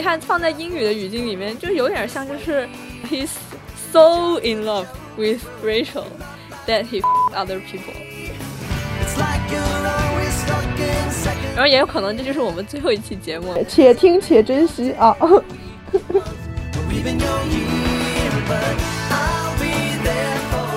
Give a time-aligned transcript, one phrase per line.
[0.00, 2.66] 你看放在英语的语境里面，就有点像就是
[3.10, 3.28] he's
[3.92, 6.04] so in love with Rachel
[6.66, 7.02] that he
[7.34, 7.92] other people。
[11.54, 15.14] 然后也有可能这就是我们最后一期节目，且听且珍惜啊。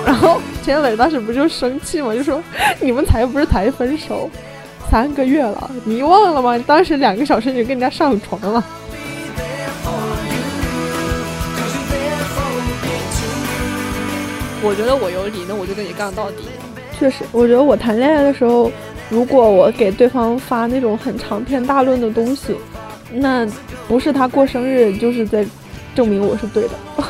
[0.04, 2.14] 然后钱磊当时不就生气吗？
[2.14, 2.44] 就说
[2.78, 4.28] 你们才不是才分手，
[4.90, 6.62] 三个月了，你忘了吗？
[6.66, 8.62] 当时两个小时你就跟人家上床了。
[14.66, 16.48] 我觉得我有理，那我就跟你杠到底。
[16.98, 18.72] 确实，我觉得我谈恋爱的时候，
[19.10, 22.56] 如果我给对方发那种很长篇大论的东西，
[23.12, 23.46] 那
[23.86, 25.44] 不是他过生日，就是在
[25.94, 26.70] 证明我是对的。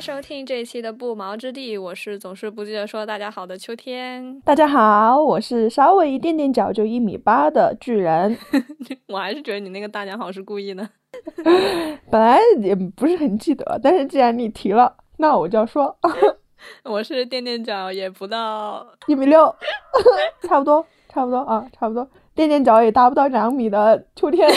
[0.00, 4.38] 收听这一期的不毛之地，我是总是不记得说大家好的秋天。
[4.40, 8.36] 大家好，我是稍微一点点脚就一米八的巨人。
[9.08, 10.86] 我还是觉得你那个大家好是故意的。
[12.10, 15.96] 本来也不是很记得，但是既然你提了，那我就要说。
[16.84, 19.54] 我是垫垫脚也不到一米六，
[20.42, 22.06] 差不多，差不多啊，差不多。
[22.34, 24.50] 垫垫脚也达不到两米的秋天。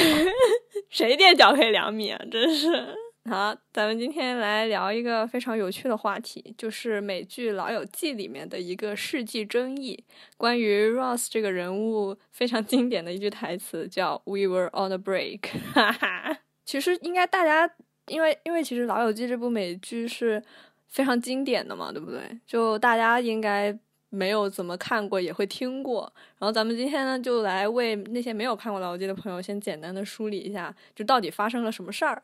[0.89, 2.19] 谁垫脚可以两米啊？
[2.30, 2.95] 真是。
[3.30, 10.02] 好，咱们今天来聊一个非常有趣的话题，就是美剧《老友记》里面的一个世纪争议，
[10.38, 15.42] 关于 Ross 这个人物非常经典的一句台词，叫 "We were on a break"。
[15.75, 17.69] 哈哈，其实应该大家，
[18.08, 20.41] 因为因为其实《老友记》这部美剧是
[20.88, 22.22] 非常经典的嘛，对不对？
[22.45, 23.78] 就大家应该
[24.09, 26.09] 没有怎么看过，也会听过。
[26.40, 32.24] 然后咱们今天呢，就来为那些没有看过《老友记》的朋友，先简单的梳理一下，就到底发生了什么事儿。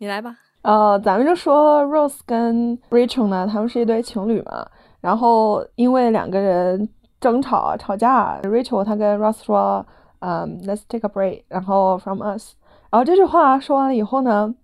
[0.00, 0.34] 你来吧。
[0.62, 4.66] 呃，咱们就说 Rose 跟 Rachel 呢，他们是一对情侣嘛。
[5.02, 6.88] 然后因为两个人
[7.20, 9.84] 争吵吵架，Rachel 她跟 Rose 说，
[10.20, 12.54] 嗯，Let's take a break，然后 from us。
[12.90, 14.54] 然后这句话说完了以后呢，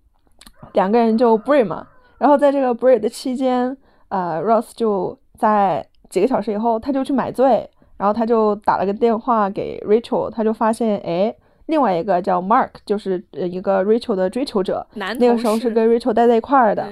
[0.72, 1.86] 两个人就 break 嘛。
[2.16, 3.76] 然后在这个 break 的期间，
[4.08, 11.36] 呃，Rose 就在几个小时以后，他就去买醉，然后他就打了个电话给 Rachel，他就发现，哎。
[11.66, 16.87] 另外一个叫 Mark，就是呃一个 Rachel 的追求者，那个时候是跟 Rachel 待在一块儿的，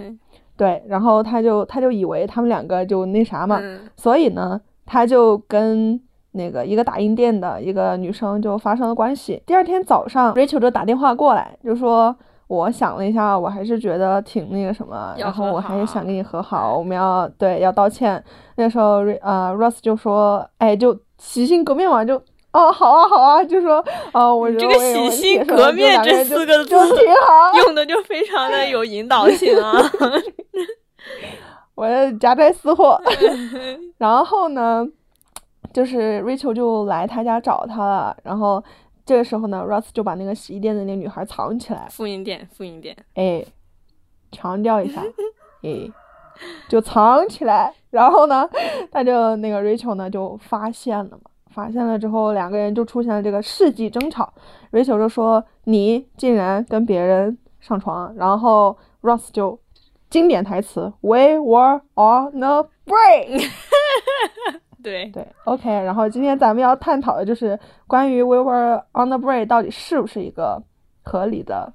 [0.56, 3.60] 对，然后他就他就以为他们两个就那啥嘛，
[3.96, 6.00] 所以呢，他就跟
[6.32, 9.40] 那个一个打印店的一个女生就发生了关系。
[9.46, 12.14] 第二天早上，Rachel 就打电话过来，就说
[12.48, 18.22] 我想了一下，我还是觉得挺那个什么，然后我还是想跟你和好，我们要对要道歉。
[18.56, 22.20] 那时候呃 Ross 就说，哎，就洗心革面嘛，就。
[22.54, 26.76] 哦，好啊，好啊，就说，哦，我这个洗心革面这四个字
[27.58, 29.72] 用的就非常的有引导性啊。
[31.74, 31.88] 我
[32.20, 33.00] 夹带私货，
[33.98, 34.86] 然后呢，
[35.72, 38.62] 就是 Rachel 就来他家找他了，然后
[39.04, 41.88] 这个时候呢，Russ 就把那个洗衣店的那个女孩藏起来。
[41.90, 42.96] 复印店，复印店。
[43.14, 43.44] 哎，
[44.30, 45.02] 强调一下，
[45.62, 45.90] 哎，
[46.68, 48.48] 就藏起来，然后呢，
[48.92, 51.18] 他就那个 Rachel 呢就发现了嘛。
[51.54, 54.34] 发现了之后，两个人就出现了这个世纪争吵。
[54.72, 59.58] Rachel 就说：“你竟然跟别人上床。”然后 Ross 就
[60.10, 63.48] 经典台词：“We were on a break。
[64.82, 65.70] ”对对，OK。
[65.70, 70.62] 然后今天咱们要探讨的就是关于 “We were on a break” 到底是不是一个
[71.02, 71.72] 合理的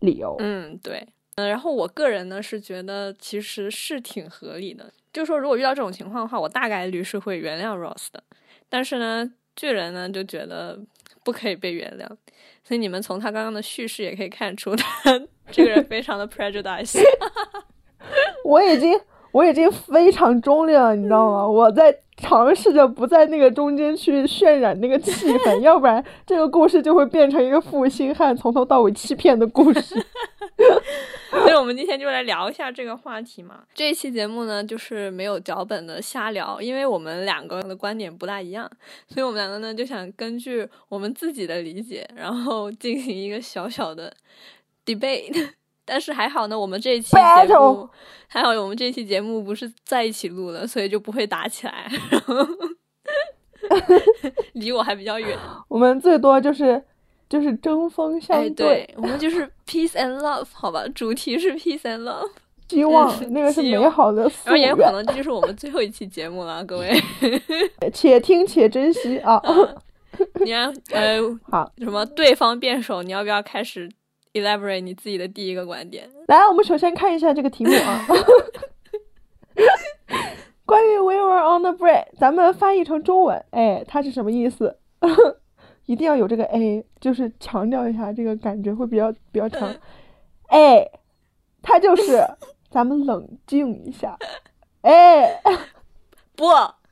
[0.00, 0.34] 理由？
[0.38, 1.06] 嗯，对。
[1.36, 4.90] 嗯，然后我个人呢是觉得其实是挺合理的。
[5.12, 8.22] 就是说，如果遇到这种情况的话，我大概率是会原谅 Ross 的。
[8.68, 10.78] 但是呢，巨人呢就觉得
[11.24, 12.06] 不可以被原谅，
[12.62, 15.20] 所以你们从他刚刚的叙事也可以看出，他
[15.50, 17.00] 这个人非常的 prejudice。
[18.44, 18.98] 我已经
[19.32, 21.46] 我已经非常中立了，你知道吗？
[21.48, 29.94] 我在尝试着不在那个中间去渲染那个气氛， 要不然这个故事就会变成一个负心汉从头到尾欺骗的故事。
[31.30, 33.60] 所以我们今天就来聊一下这个话题嘛。
[33.74, 38.68] 这一期节目呢，就是没有脚本的瞎聊，因为我们两个的观点不大一样，
[39.08, 44.12] 所以我们两个呢就想根据我们自己的理解，然后进行一个小小的
[44.84, 45.50] debate。
[45.88, 47.18] 但是还好呢，我们这一期节
[47.58, 47.88] 目
[48.28, 51.90] 还好，我们这一期节目不是在一起录的，所以就不会打起来，
[54.52, 55.36] 离我还比较远。
[55.68, 56.82] 我们最多就是。
[57.30, 62.26] 就是针锋相对，我们就是 peace and love，好吧，主题是 peace and love，
[62.70, 66.90] 希望那个是美好的，然后也有可能这就是我们最后一期节目了，各位，
[67.92, 69.38] 且听且珍惜啊。
[70.42, 71.20] 你看，呃，
[71.50, 73.90] 好，什么对方辩手，你要不要开始
[74.32, 76.08] elaborate 你自己的第一个观点？
[76.26, 78.06] 来，我们首先看一下这个题目啊。
[80.64, 84.78] 关于 We were on the break，咱们翻译成中文，哎，它是什么意思？
[85.86, 89.74] 一定要有这个 a，就是强调一下，这个感觉会比较比较强。
[90.48, 90.86] 哎，
[91.62, 92.22] 它就是
[92.70, 94.18] 咱们冷静一下。
[94.82, 95.40] 哎，
[96.36, 96.44] 不，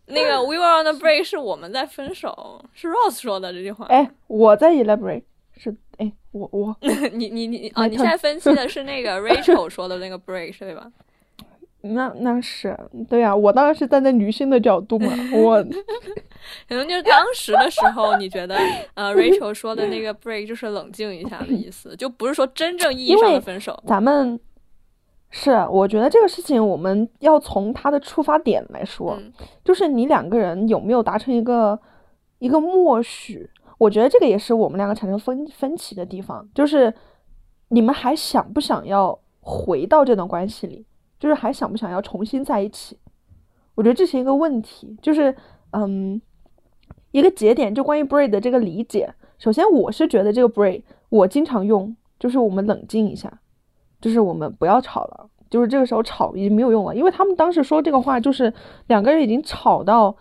[0.06, 3.84] 那个 We were on the break 是我们在分手，是 Rose 说的这句话。
[3.86, 5.24] 哎，我在 elaborate，
[5.56, 6.76] 是哎，我 我
[7.12, 10.90] 你你你啊，你现在分析的是那个 Rachel 说的那个 break 对吧？
[11.82, 12.76] 那那是
[13.08, 15.62] 对呀，我当然是站在女性的角度嘛，我
[16.68, 18.56] 可能就是当时的时候，你觉得
[18.94, 23.80] 呃，Rachel 说的那个 break 就是冷静一下的意思，就不是说真正意义上的分手。
[23.86, 24.38] 咱们
[25.30, 29.16] 是，我觉得这个事情我们要从他的出发点来说，
[29.64, 31.78] 就是你两个人有没有达成一个
[32.40, 33.48] 一个默许？
[33.78, 36.92] 我觉得这个也是我们两个产生分分歧的地方，就是
[37.68, 40.86] 你们还想不想要回到这段关系里？
[41.18, 42.98] 就是还想不想要重新在一起？
[43.74, 45.34] 我觉得这是一个问题，就是
[45.72, 46.20] 嗯，
[47.10, 49.12] 一个节点，就关于 break 的这个理解。
[49.38, 53.40] 首先，我是觉得这个 break 我经常用，就是我们冷静一下，
[54.00, 58.52] 就是我们不要吵了，就是这个时候吵已经没有用了，因为他们当时说这个话，就是
[58.86, 60.16] 两个人已经吵到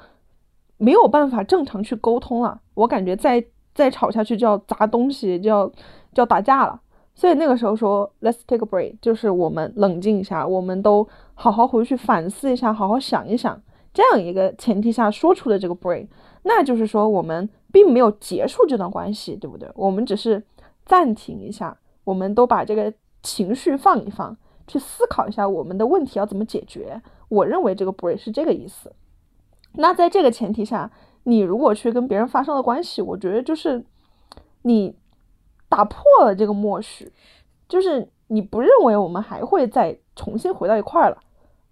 [0.78, 2.62] 没有办法正常去沟通了。
[2.76, 3.44] 我感觉再
[3.74, 5.68] 再吵下去就要砸东西，就要
[6.14, 6.80] 就要打架了。
[7.16, 13.62] 所以那个时候说，Let's take a break，就是我们冷静一下，我们都好好回去反思一下，好好想一想，
[13.94, 16.08] 这样一个前提下说出的这个 break，
[16.44, 19.70] 那就是说我们并没有结束这段关系，对不对？
[19.76, 20.44] 我们只是
[20.86, 22.94] 暂停一下，我们都把这个
[23.24, 24.36] 情绪放一放，
[24.68, 27.02] 去思考一下我们的问题要怎么解决。
[27.30, 28.92] 我认为这个 break 是这个意思。
[29.78, 30.92] 那在这个前提下，
[31.26, 33.86] 你如果去跟别人发生了关系，我觉得就是
[34.62, 34.96] 你。
[35.68, 37.12] 打破了这个默许，
[37.68, 41.18] 就是你不认为我们还会再重新回到一块儿了，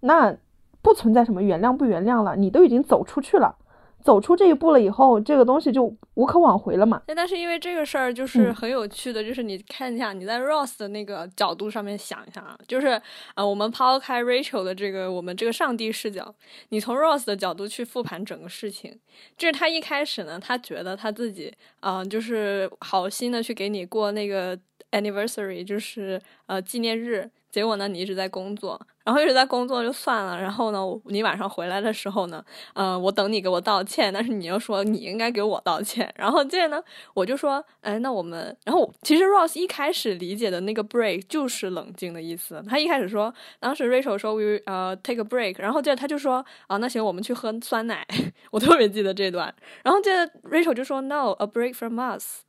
[0.00, 0.36] 那
[0.82, 3.56] 不存在什么原谅不原谅了，你都已经走出去了。
[4.04, 7.02] 走出这一步了以后，这个东西就无可挽回了嘛。
[7.16, 13.00] 但是因为这个事儿就是很有趣的，就是你看一下你在 Ross 的那个角度上面想一下啊，就是
[13.34, 16.34] 啊，我们抛开 Rachel 的这个我们这个上帝视角，
[16.68, 19.00] 你从 Ross 的角度去复盘整个事情，
[19.38, 21.50] 就是他一开始呢，他觉得他自己
[21.80, 24.54] 啊，就是好心的去给你过那个
[24.90, 27.30] anniversary，就是呃纪念日。
[27.54, 30.36] 结果呢，你一直在工作，然后一直在工作就算了。
[30.36, 36.12] 然后呢，你晚上回来的时候呢，嗯，我等你给我道歉，但是你又说你应该给我道歉。
[36.16, 36.82] 然后接着呢，
[37.14, 42.60] 我就说，哎，那我们，然后其实 Ross 一开始理解的那个 break 就是冷静的意思。
[42.68, 48.04] 他一开始说，当时 Rachel 说 we 呃 take a break，然后接着他就说，啊，那行，我们去喝酸奶。
[48.50, 49.54] 我特别记得这段。
[49.84, 52.40] 然后接着 Rachel 就说，no，a break from us，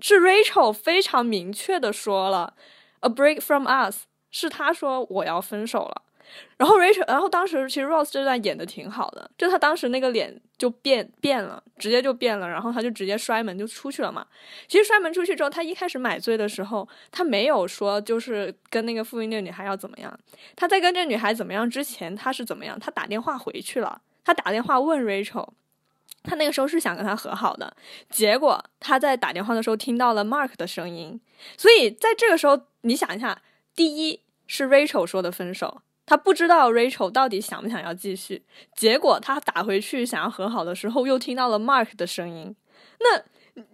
[0.00, 2.52] 是 Rachel 非常明确的说了
[3.00, 4.09] ，a break from us。
[4.30, 6.02] 是他说我要分手了，
[6.56, 14.24] 然后 Rachel，然后当时其实 Rose 这段演的挺好的，就他当时那个脸就变变了，直接就变了，然后他就直接摔门就出去了嘛。
[14.68, 20.20] 其实摔门出去之后，他一开始买醉的时候，他没有说就是跟那个复印那女孩要怎么样。
[20.54, 22.78] 他在跟这女孩怎么样之前，他是怎么样？
[22.78, 25.48] 他打电话回去了，他打电话问 Rachel，
[26.22, 27.74] 他那个时候是想跟他和好的，
[28.08, 31.20] 结果他在打电话的时候听到了 Mark 的声音，
[31.56, 33.42] 所以在这个时候，你想一下。
[33.80, 38.42] 第一是 Rachel 说的分手，他不知道 Rachel 到底想不想要继续。
[38.76, 42.54] 结果他打回去想要和好的时候，又听到了 Mark 的声音。
[42.98, 43.22] 那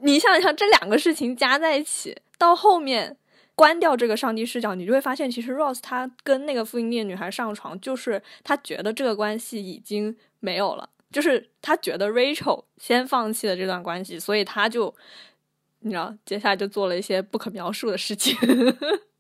[0.03, 3.17] 你想想，这两个事情加在一起，到后面
[3.57, 14.95] 关掉这个上帝视角，你就会发现，其实 Rose 他跟那个复印店女孩上床，就是他觉得这个关系已经没有了，就是他觉得 Rachel 先放弃了这段关系，所以他就
[15.81, 18.37] 你知道，接下来就做了一些不可描述的事情。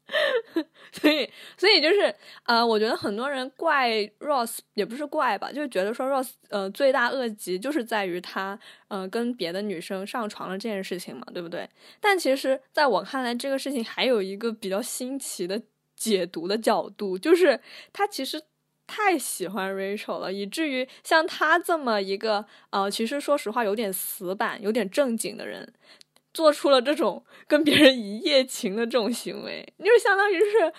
[0.93, 8.59] 所以，所以就是，呃，我觉得很多人怪 Ross 也不是怪吧，就是觉得说 Ross，呃，罪大恶极，就是在于他，
[8.89, 11.69] 呃，跟别的女生上床了这件事情嘛，对不对？
[12.01, 15.61] 但其实，在我看来，这个事情还有一个比较新奇的
[15.97, 17.61] 解读的角度，就是
[17.93, 18.41] 他其实
[18.87, 25.73] 太喜欢 Rachel 了，以至于像他这么一个，呃，其实说实话有点死板、有点正经的人。
[26.37, 30.71] 做出了这种 跟别人一夜情的这种行为，就是相当于是，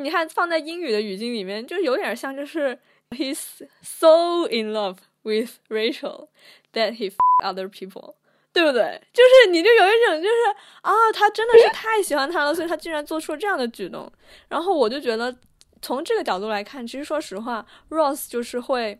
[0.00, 2.76] 你看放在英语的语境里面，就有点像，就是
[3.10, 6.26] he's so in love with Rachel
[6.72, 7.12] that he
[7.44, 8.14] other people，
[8.52, 9.00] 对不对？
[9.12, 10.34] 就是你就有一种就是
[10.82, 14.10] 啊，他真的是太喜欢他了，所以他竟然做出了这样的举动。
[14.48, 15.32] 然后我就觉得，
[15.80, 18.98] 从这个角度来看，其实说实话，Ross 就是会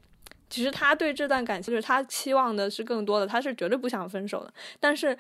[0.49, 4.53] 其实他对这段感情，就是他期望的是更多的，他是绝对不想分手的。
[4.79, 5.17] 但是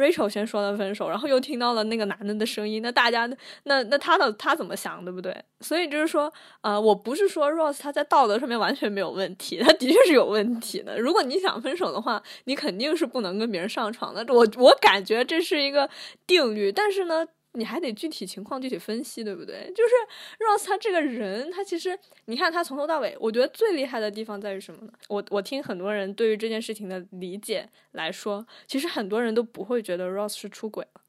[0.00, 3.30] Rachel 先说了分手，然后又听到了那个男的的声音，那大家
[3.64, 5.36] 那那他的他怎么想，对不对？
[5.60, 10.98] 所以就是说，呃，我不是说 Rose 他在道德上面完全没有问题，他的确是有问题的。
[10.98, 14.24] 如果你想分手的话，你肯定是不能跟别人上床的。
[14.32, 15.90] 我我感觉这是一个
[16.26, 17.26] 定律，但是呢。
[17.54, 19.72] 你还得具体情况具体分析，对不对？
[19.74, 19.90] 就是
[20.38, 24.92] Rose 他这个人，他其实你看他从头到尾，我觉得最厉害的地方在于什么呢？
[25.08, 31.00] 我我听很多人对于这件事情的理解来说，其实很多人都不会觉得 Rose 是出轨了，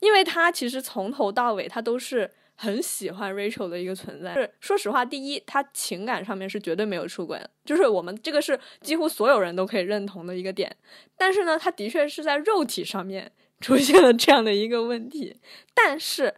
[0.00, 4.34] 因为他其实从头到尾他都是很喜欢 Rachel 的一个存在。
[4.34, 10.76] 是说实话，第一，他情感上面是绝对没有出轨，就是我们这个是几乎所有人都可以认同的一个点。
[11.16, 13.32] 但是呢，他的确是在肉体上面。
[13.62, 15.36] 出现了这样的一个问题，
[15.74, 16.34] 但是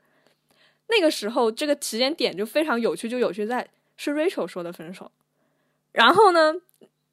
[0.88, 5.10] 那个时候这个时间点就非常有趣，就有趣在是 Rachel 说的分手，
[5.92, 6.54] 然后呢，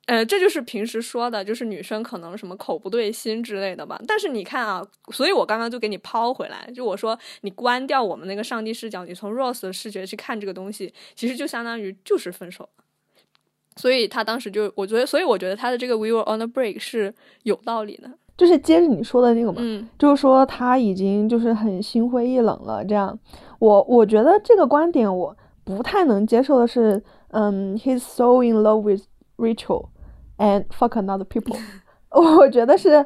[0.06, 4.00] 呃，这就是平时说的，就是女生可能什么口不对心之类的吧。
[4.08, 12.70] 但是你看啊，所以我刚刚就给你抛回来，就我说你关掉我们那个上帝视角，你从 Rose 的视觉去看这个东西，其实就相当于就是分手。
[13.78, 18.12] 所以他当时就，我觉得，所以我觉得他的这个 We were on a break 是有道理的。
[18.38, 19.62] 就是接着你说的那个嘛，
[19.98, 22.84] 就是说他已经就是很心灰意冷了。
[22.84, 23.18] 这样，
[23.60, 29.04] 我我觉得这个观点我不太能接受的是，嗯，he's so in love with
[29.38, 29.88] Rachel
[30.38, 31.58] and fuck another people。
[32.12, 33.06] 我觉得是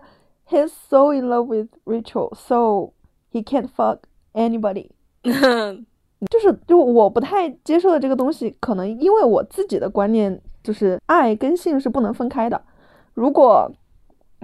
[0.49, 2.93] he's so in love with Rachel so
[3.31, 3.99] he can't fuck
[4.33, 4.89] anybody。
[6.29, 12.61] 就是就我不太接受的这个东西，可能因为我自己的观念就是爱跟性是不能分开的。
[13.13, 13.71] 如果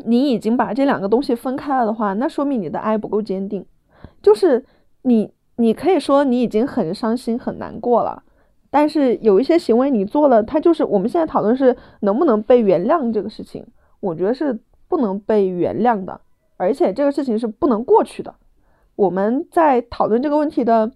[0.03, 3.65] 你已经把这两个东西分开了的话，那说明你的爱不够坚定。
[4.21, 4.63] 就是
[5.03, 8.21] 你，你可以说你已经很伤心、很难过了，
[8.69, 13.65] 但是有一些行为你做了，它就是我们现在讨论是能不能被原谅这个事情，
[14.01, 16.19] 我觉得是不能被原谅的，
[16.57, 18.35] 而且这个事情是不能过去的。
[18.95, 20.91] 我们在讨论这个问题的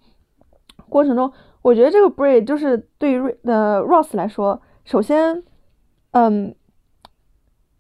[0.90, 5.44] 过程中，我觉得这个 Bray 就是对于呃 Ross 来说，首先，
[6.12, 6.54] 嗯，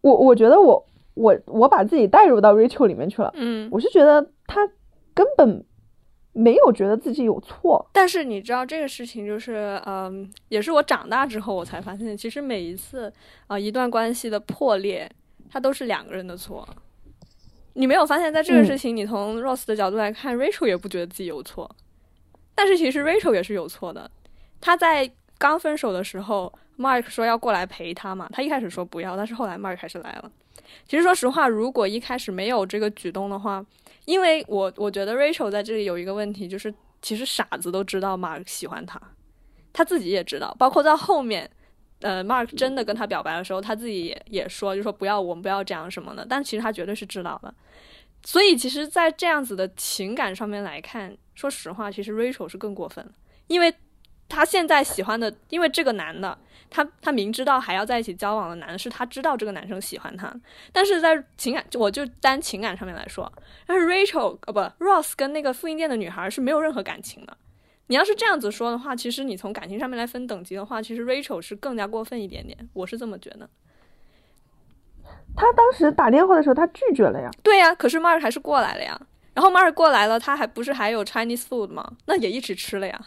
[0.02, 0.86] 我我觉得我。
[1.20, 4.66] 我我把自己带入到 Rachel 里面去了，嗯，我是觉得他
[5.14, 5.66] 根本
[6.32, 7.86] 没有觉得自己有错。
[7.92, 13.12] 但是你知道这个事情就是，嗯，也是我长大之后我才发现，其实每一次
[13.48, 15.12] 啊一段关系的破裂，
[15.50, 16.66] 它都是两个人的错。
[17.74, 21.70] 你没有发现，在这个事情，你从 Rose 的角度来看，Rachel 也不觉得自己有错，
[22.56, 24.10] 但是其实 Rachel 也是有错的。
[24.62, 25.10] 他在
[25.40, 30.32] 刚分手的时候，Mark 说要过来陪他嘛，他一开始说不要，但是后来 Mark 还是来了。
[30.88, 33.66] 其实说实话，如果一开始没有这个举动的话，
[34.06, 39.02] 因为我我觉得 Rachel 在这里有一个问题，就是其实傻子都知道 Mark 喜欢他，
[39.74, 41.50] 他自己也知道，包括在后面，
[42.02, 47.54] 呃，Mark 真的跟他表白的时候，他自己也也说，就说不要我们不要这样什么的，但其实他绝对是知道的。
[48.24, 53.10] 所以其实，在这样子的情感上面来看，说实话，其实 Rachel 是更过分，
[53.48, 53.74] 因为
[54.30, 56.38] 他现在喜欢的，因为这个男的。
[56.72, 60.32] 他他明知道还要在一起交往的男的是他知道这个男生喜欢他，
[60.72, 63.32] 但是在情感我就单情感上面来说，
[63.66, 67.36] 但是 Rachel 呃不 Ross 跟那个复印店的女孩是没有任何感情的。
[67.88, 73.50] 你要是这样子说的话，其实你从感情上面来分等级的话，其实 Rachel 是更加过分一点点，我是这么觉得。
[75.36, 77.32] 他当时打电话的时候，他拒绝了呀。
[77.42, 79.02] 对呀，可是 Mark 还是过来了呀。
[79.34, 81.94] 然后 Mark 过来了，他还不是还有 Chinese food 吗？
[82.06, 83.02] 那也一起吃了呀。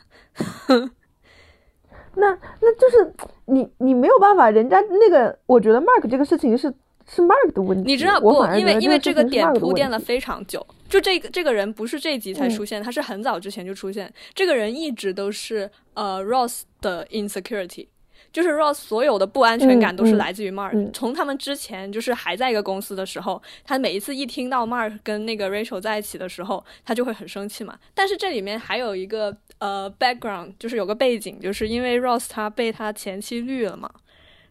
[2.14, 3.12] 那那就是
[3.46, 6.72] 你你没有办法，人家那个我觉得 Mark 这个事情是
[7.08, 7.90] 是 Mark 的问题。
[7.90, 8.44] 你知道不？
[8.56, 14.12] 因为因为这个点铺垫了非常久，就这个这个人不是这集才出现，他是很早之前就出现。
[14.34, 17.86] 这个人一直都是呃 Ross 的 insecurity。
[18.32, 20.92] 就是 Ross 所有的不安全感都是来自于 Mark。
[20.92, 27.78] 从他们之前就是还在一个公司的时候，他每一次一听到 Mark 跟那个 Rachel 在一起的时候，他就会很生气嘛。
[27.94, 33.90] 但是这里面还有一个呃 background，就是有个背景，就是因为 Ross 他被他前妻绿了嘛。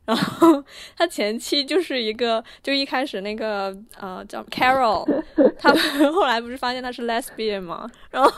[0.05, 0.63] 然后
[0.97, 5.05] 他前妻就是一个，就一开始那个呃叫 Carol，
[5.57, 7.89] 他们后来不是发现他是 lesbian 嘛？
[8.09, 8.31] 然后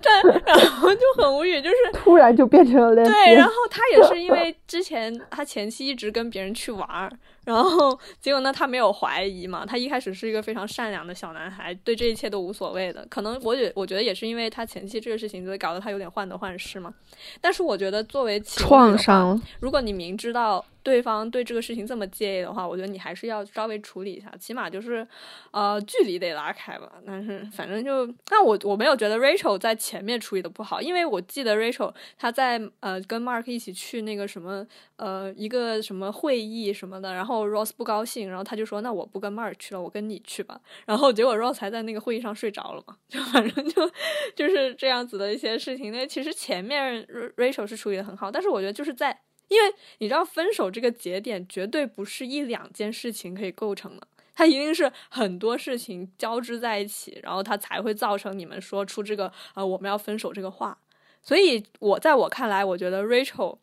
[0.00, 0.10] 这
[0.46, 3.04] 然后就很无语，就是突然就变成了 lesbian。
[3.04, 7.10] 对，然后他也是因为之前他前妻一直跟别人去玩。
[7.46, 8.52] 然后结果呢？
[8.52, 9.64] 他没有怀疑嘛？
[9.64, 13.06] 他一开始是一个非常善良的小男孩，对这一切都无所谓的。
[13.08, 16.92] 可能我也我觉得也是因为他前期这个事情，所以搞得他有点患得患失嘛。
[17.40, 25.06] 但是我觉得作为创伤，如果你明知道对方对这个事情这么介意的话，我觉得你还是要稍微处理一下，起码就是
[25.50, 26.92] 呃距离得拉开吧。
[27.06, 40.60] 但是反正就，但我我没有觉得 Rachel 在前面处理的不好，因为我记得 Rachel 他在呃跟 Mark 一起去那个什么么呃一个什么会议什么的，然后后 Rose 不高兴，然后他就说那我不跟 Mark 去了，我跟你去吧。
[40.86, 43.90] 然后结果 Rose 还在那个会议上睡着了嘛，就反正就
[44.34, 45.92] 就是这样子的一些事情。
[45.92, 54.06] 那其实前面 Rachel 是处理的很好，但是我觉得就是在因为你知道分手这个节点绝对不是一两件事情可以构成的。
[54.34, 60.78] 它一定是很多事情交织在一起，然后它才会造成你们说出这个呃我们要分手这个话。
[61.22, 63.58] 所以我在我看来，我觉得 Rachel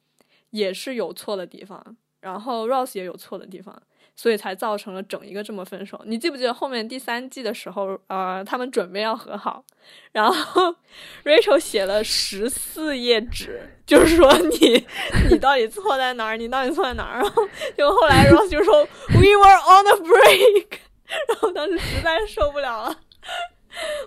[0.49, 3.79] 也是有错的地方，然后 Ross 也有错的地方。
[4.15, 5.99] 所以才造成了整一个这么分手。
[6.05, 9.65] 你记不记得后面第三季的时候，呃，他们准备要和好，
[10.11, 10.75] 然后
[11.25, 14.85] Rachel 写了十四页纸，就是说你
[15.31, 16.37] 你到底错在哪儿？
[16.37, 17.21] 你到底错在哪儿？
[17.23, 17.41] 然后
[17.75, 18.83] 就后来 Ross 就说
[19.15, 20.67] We were on a break，
[21.29, 22.99] 然后当时实在受不了了。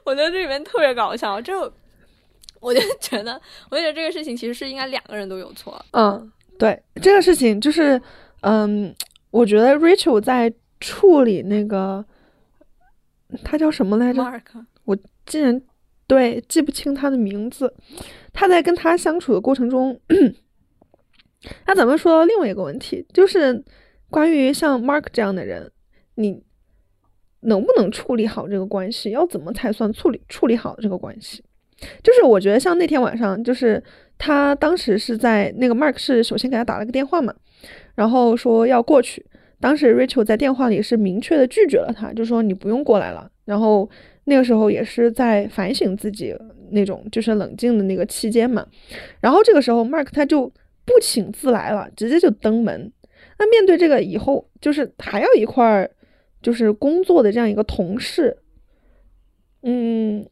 [0.04, 1.72] 我觉得这里面特别搞笑，就
[2.60, 5.84] 我就觉得，我觉得这个事情其实是应该两个人都有错。
[5.90, 8.00] 嗯，对，这个事情就是，
[8.40, 8.94] 嗯。
[9.32, 12.02] 我觉得 Rachel 在处理那个，
[13.44, 14.22] 他叫什么来着？
[14.84, 14.96] 我
[15.26, 15.60] 竟然
[16.06, 17.74] 对记不清他的名字。
[18.32, 20.00] 他在跟他相处的过程中，
[21.66, 23.62] 那咱们说到另外一个问题，就是
[24.08, 25.70] 关于像 Mark 这样的人，
[26.14, 26.42] 你
[27.40, 29.10] 能不能处理好这个关系？
[29.10, 31.44] 要怎么才算处理处理好这个关系？
[32.02, 33.82] 就是我觉得像那天晚上，就是
[34.18, 37.34] 他当时是在那个 Mark 是首先给他打了个电话嘛。
[37.94, 39.24] 然后说要过去，
[39.60, 43.30] 当时 Rachel 在电话里是明确的拒绝了他，就说你不用过来了。
[43.44, 43.88] 然后
[44.24, 46.36] 那个时候也是在反省自己
[46.70, 48.66] 那种就是冷静的那个期间嘛。
[49.20, 50.46] 然后这个时候 Mark 他就
[50.84, 52.92] 不请自来了，直接就登门。
[53.38, 55.90] 那面对这个以后就是还要一块儿
[56.42, 58.36] 就是工作的这样一个同事，
[59.62, 60.26] 嗯，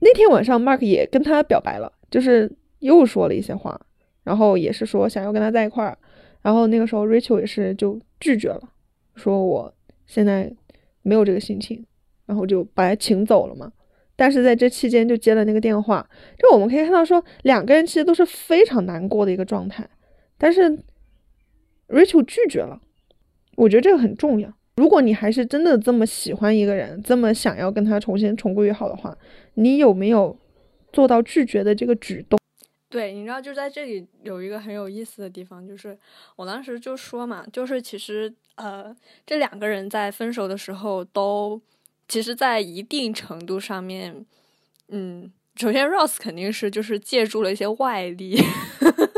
[0.00, 3.80] 那天晚上 Mark 也跟他表白了，就是又说了一些话，
[4.24, 5.96] 然后也是说想要跟他在一块儿。
[6.42, 8.60] 然后那个时候，Rachel 也是就拒绝了，
[9.14, 9.72] 说我
[10.06, 10.52] 现在
[11.02, 11.84] 没有这个心情，
[12.26, 13.70] 然后就把他请走了嘛。
[14.16, 16.06] 但是在这期间就接了那个电话，
[16.38, 19.88] 就我们可以看到说两个人其实都是非常难过的一个状态，
[20.36, 20.78] 但是
[21.88, 22.80] Rachel 拒绝了。
[23.56, 24.50] 我觉得这个很重要。
[24.76, 29.14] 如果你还是真的这么喜欢一个人，这么想要跟他重新重归于好的话，
[29.54, 30.34] 你有没有
[30.92, 32.38] 做到拒绝的这个举动？
[32.90, 35.96] 对，你知道，就在这里有一个很有意思的地方，就是
[36.34, 41.60] 我当时就说嘛，就是其实呃，这两个人在分手的时候都，
[42.08, 44.26] 其实，在一定程度上面，
[44.88, 48.36] 嗯，首先 Rose 肯定是就是借助了一些外力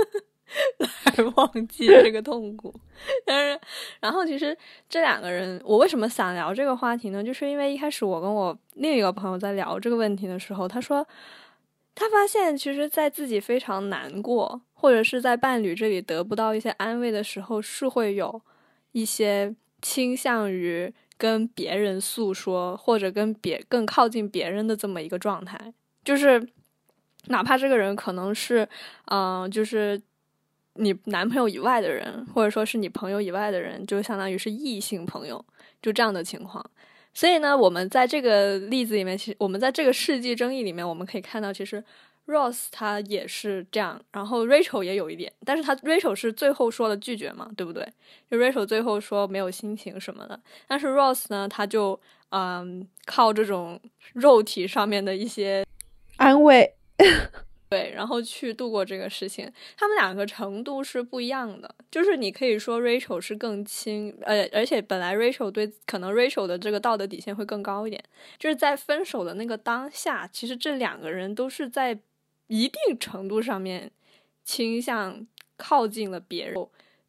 [1.16, 2.74] 来忘记这个痛苦，
[3.24, 3.58] 但是，
[4.00, 4.54] 然后其实
[4.86, 7.24] 这两个人，我为什么想聊这个话题呢？
[7.24, 11.06] 就是因为一开始我跟我另一个朋友在聊这个问题的时候，他说。
[11.94, 18.40] 他发现，其实，在自己非常难过，或者是在伴侣这里得不到一些安慰的时候，是会有
[18.92, 25.72] 一些倾向于跟别人诉说，或者跟别更靠近别人的这么一个状态。
[26.02, 26.48] 就是，
[27.26, 28.68] 哪怕这个人可能是，
[29.04, 30.00] 嗯，就是
[30.74, 35.44] 你男朋友以外的人，或者说是你朋友以外的人，就相当于是异性朋友，
[35.82, 36.64] 就这样的情况。
[37.14, 41.82] 所以呢，我们在这个例子里面，其实我们在这个世纪争议里面，我们可以看到，其实
[42.26, 47.86] Ross 他也是这样，然后 Rachel 也有一点，但是他 Rachel 是最后说了拒绝嘛，对不对？
[48.30, 53.78] 就 Rachel 最后说没有心情什么的，但是 Ross 呢，他就嗯靠这种
[54.14, 55.66] 肉体上面的一些
[56.16, 56.74] 安慰。
[57.72, 61.74] 对，然后去度过这个事情，他们两个程度是不一样的。
[61.90, 68.04] 就是你可以说 Rachel 是更轻，呃，而且本来 Rachel 对可能 Rachel 的这个道德底线会更高一点。
[68.38, 71.98] 就是在分手的那个当下，其实这两个人都是在
[72.48, 73.90] 一定程度上面
[74.44, 76.54] 倾向靠近了别人。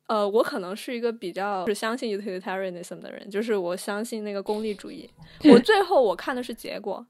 [0.08, 5.10] 呃，我可能是一个比较是相信 utilitarianism 的人，就是我相信那个功利主义。
[5.44, 7.06] 我最后我看的是结果，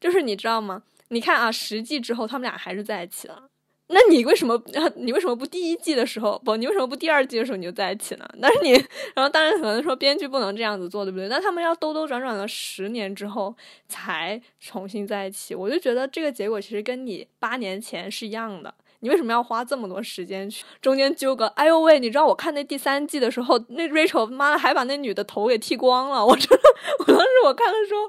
[0.00, 0.82] 就是你知道吗？
[1.12, 3.50] 你看啊，十季之后他们俩还是在一起了。
[3.88, 4.58] 那你为什么
[4.96, 6.56] 你为什么不第一季的时候不？
[6.56, 8.26] 你为什么不第二季的时候你就在一起呢？
[8.40, 8.72] 但是你，
[9.14, 11.28] 然后当然可能说编剧不能这样子做，对不对？
[11.28, 13.54] 那他们要兜兜转转了十年之后
[13.88, 18.72] 才重新在一起，我就觉得这个结果其实跟你八年前是一样的。
[19.02, 21.46] 你为什么要花这么多时间去中间纠葛？
[21.56, 21.98] 哎呦喂！
[21.98, 26.24] 你知道我看那第三季的时候，那 Rachel 妈的还把那女的头给剃光了。
[26.24, 26.58] 我真的，
[27.00, 28.00] 我当时我看的时候，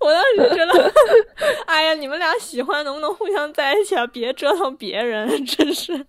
[0.00, 0.92] 我当时觉得，
[1.66, 4.06] 哎呀，你们俩喜欢能不能互相在一起啊？
[4.06, 6.06] 别折腾别人，真是。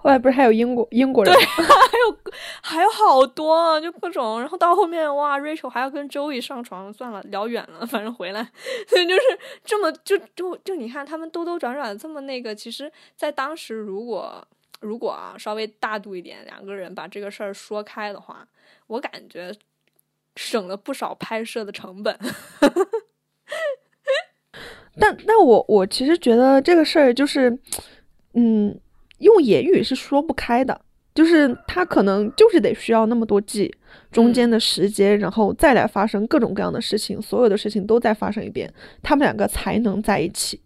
[0.00, 1.34] 后来不是还有英国英国人？
[1.34, 2.16] 对， 还有
[2.62, 4.38] 还有好多，就各种。
[4.38, 8.48] 然后到后面，哇，Rachel 还要跟 Joey 上床，算了，聊远了，反正回来。
[8.86, 9.20] 所以就是
[9.64, 14.46] 这么就就就你看他们兜兜转转这么那个，其实，在当时如果
[14.80, 18.46] 如果啊稍微大度一点，两个人把这个事儿说开的话，
[18.86, 19.52] 我感觉
[20.36, 22.16] 省了不少拍摄的成本。
[25.00, 27.56] 但但我我其实觉得这个事儿就是，
[28.34, 28.78] 嗯，
[29.18, 30.80] 用言语是说不开的，
[31.14, 33.74] 就是他可能就是得需要那么多季
[34.10, 40.60] 中间的时间，然后再来发生各种各样的事情，所有的事情都再发生一遍，他们两个才能在一起。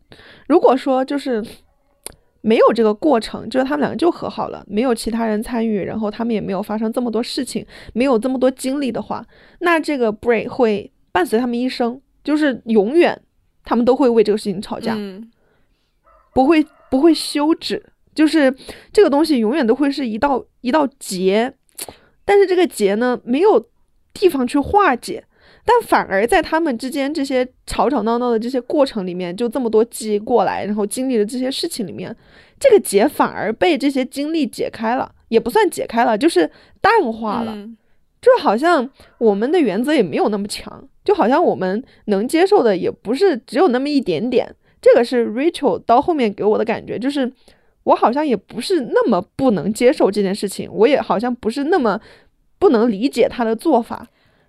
[0.47, 1.45] 如果说就是
[2.41, 9.25] 没有这个过程，就是他们两个就和好了，没有其他人参与，然后他们也没有发生这么多事情，没有这么多经历的话，
[9.61, 13.21] 那这个 break 会伴随他们一生，就是永远。
[13.65, 14.99] 他们都会为这个事情吵架，
[16.35, 17.81] 不会不会休止，
[18.15, 18.55] 就是
[18.93, 21.53] 这个东西永远都会是一道一道结，
[22.25, 23.69] 但是这个结呢没有
[24.13, 25.25] 地方去化解，
[25.65, 32.15] 但反而在他们之间这些吵吵闹闹的这些过程里面，就这么多记忆过来，然后经历了这些事情里面，
[32.61, 37.57] 这个结反而被这些经历解开了，也不算解开了，就是淡化了。
[38.21, 44.55] 就好像我们的原则也没有那么强，就好像我们能接受的也不是只有那么一点点。
[44.81, 47.33] 这个是 Rachel 到后面给我的感觉，就是
[47.85, 52.01] 我好像也不是那么不能接受这件事情，我也好像不是那么
[52.59, 54.07] 不能理解他的做法。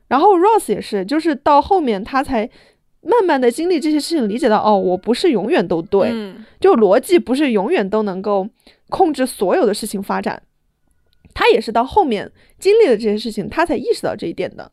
[0.08, 2.48] 然后 Ross 也是，就是到后面他才
[3.02, 6.10] 慢慢的经历这些事情，理解到哦，我不是永远都对，
[6.60, 8.48] 就逻辑不是永远都能够
[8.90, 10.44] 控制所有的事情发展。
[11.34, 14.72] 他也是到后面经历了这些事情，他才意识到这一点的。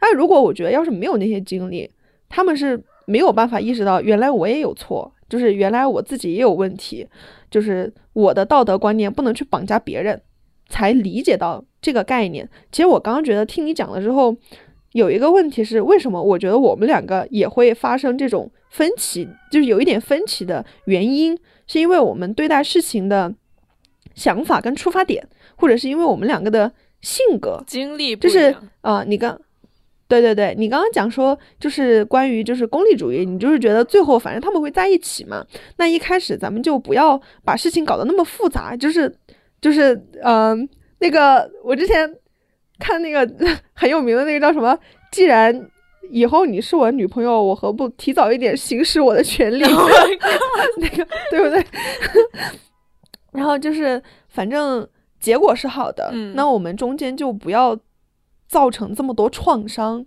[0.00, 1.90] 那如果我觉得要是没有那些经历，
[2.30, 7.06] 他们是没有办法意识到原来我也有错，就是原来我自己也有问题，
[7.50, 10.20] 就是我的道德观念不能去绑架别人，
[10.68, 12.48] 才理解到这个概念。
[12.72, 14.36] 其实我刚刚觉得听你讲了之后，
[14.92, 23.34] 有一个问题是为什么我觉得我们两个也会发生这种分歧，就是有一点分歧的原因，是因为我们对待事情的
[24.14, 25.26] 想法跟出发点。
[25.60, 29.36] 或者是因为我们两个的性格、经历，就是啊，你刚，
[30.08, 35.44] 对对对，你刚刚讲说，就是关于就是功利主义，你就是觉得最后反正他们会在一起嘛。
[35.76, 39.14] 那一开始咱们就不要把事情搞得那么复杂，就是
[39.60, 40.66] 就是嗯，
[41.00, 42.10] 那个我之前
[42.78, 43.30] 看那个
[43.74, 44.78] 很有名的那个叫什么？
[45.12, 45.68] 既然
[46.10, 49.62] 以后你是我女朋友，我何不提早一点行使我的权利？
[50.80, 51.62] 那个对不对？
[53.32, 54.88] 然后就是反正。
[55.20, 57.76] 结果是好的，那我们中间就不要
[58.48, 60.04] 造成这么多创伤。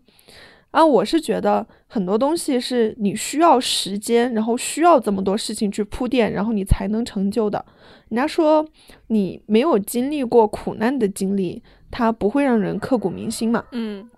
[0.72, 7.66] 啊，我是觉得很多东西是你需要时间，然后需要这么多事情去铺垫，然后你才能成就的。
[8.08, 8.66] 人家说
[9.08, 13.66] 你没有经历过苦难的经历，它不会让人刻骨铭心嘛。
[13.74, 14.10] 嗯，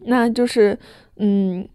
[0.00, 0.76] 那就是
[1.16, 1.68] 嗯，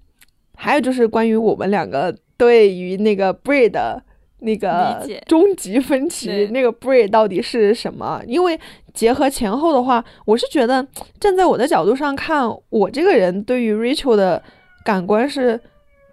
[0.55, 4.01] 还有就是关于我们两个对于那个 breed。
[4.45, 8.21] 那个终极分歧，那个 break 到底是什么？
[8.27, 8.57] 因为
[8.93, 10.87] 结合前后的话，我是觉得
[11.19, 14.41] 站在我的角度上看，我这个人对于 Rachel 的
[14.83, 15.59] 感官是，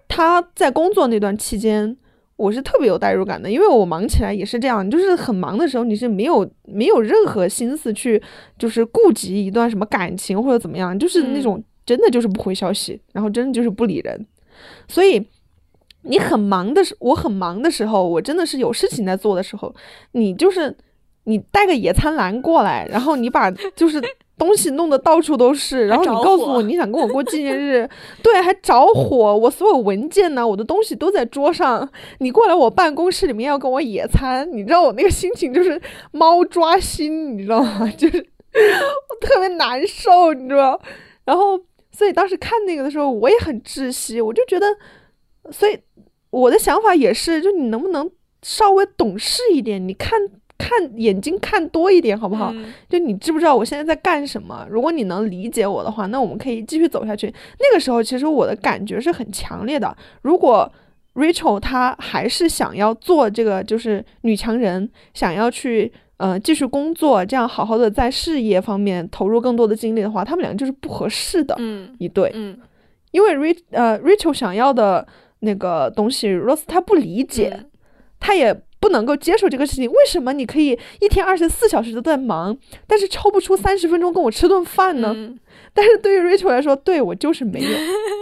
[0.07, 1.95] 他在工作那段期间，
[2.35, 8.19] 我是特别有代入感的，因为我忙起来也是这样，就是很忙的时候，你是没有没有任何心思去
[8.57, 14.25] 就是顾及一段什么感情或者怎么样，就是那种真的就是不回消息，然后真的就是不理人，
[14.87, 15.23] 所以。
[16.03, 19.73] 你很忙的时，我很忙的时候，我真的是有事情在做的时候，
[20.11, 20.75] 你就是
[21.25, 24.01] 你带个野餐篮过来，然后你把就是
[24.37, 27.87] 东西弄得到处都是，然后你告诉我你想跟我过纪念日，
[28.21, 31.87] 对，还着火，我所有文件呢，我的东西都在桌上，
[32.19, 37.89] 你过来我办公室里面要跟我野餐，你知道我那个心情就是猫抓心，你知道吗？
[37.97, 40.81] 就是我特别难受，你知道，
[41.23, 41.57] 然后
[41.91, 44.67] 所以当时看那个的时候，我也很窒息，我就觉得，
[45.51, 45.79] 所以。
[46.33, 48.09] 我的想法也是，就你能不能
[48.41, 49.87] 稍微懂事一点？
[49.87, 50.19] 你看
[50.57, 52.51] 看眼睛看多一点，好不好？
[52.89, 54.65] 就你知不知道我现在在干什么？
[54.67, 57.31] 如果你能理解我的话，那我们可以继续走下去。
[57.59, 59.95] 那个时候，其实我的感觉是很强烈的。
[60.23, 60.69] 如果
[61.13, 71.55] Rachel 她还是想要做这个，就是女强人，想要去呃继续工作，这样好好的在事业方面投入更多的精力的话，他们两个就是不合适的
[71.99, 72.31] 一对。
[72.33, 72.57] 嗯，
[73.11, 75.07] 因为 Rach 呃 Rachel 想要的。
[75.43, 77.65] 那个东西，Rose 他不理解，
[78.19, 79.89] 他也不能够接受这个事情。
[79.91, 85.13] 为什么你可以一天二十四小时都在忙，但是抽不出三十分钟跟我吃顿饭呢？
[85.73, 87.77] 但是对于 Rachel 来说，对我就是没有，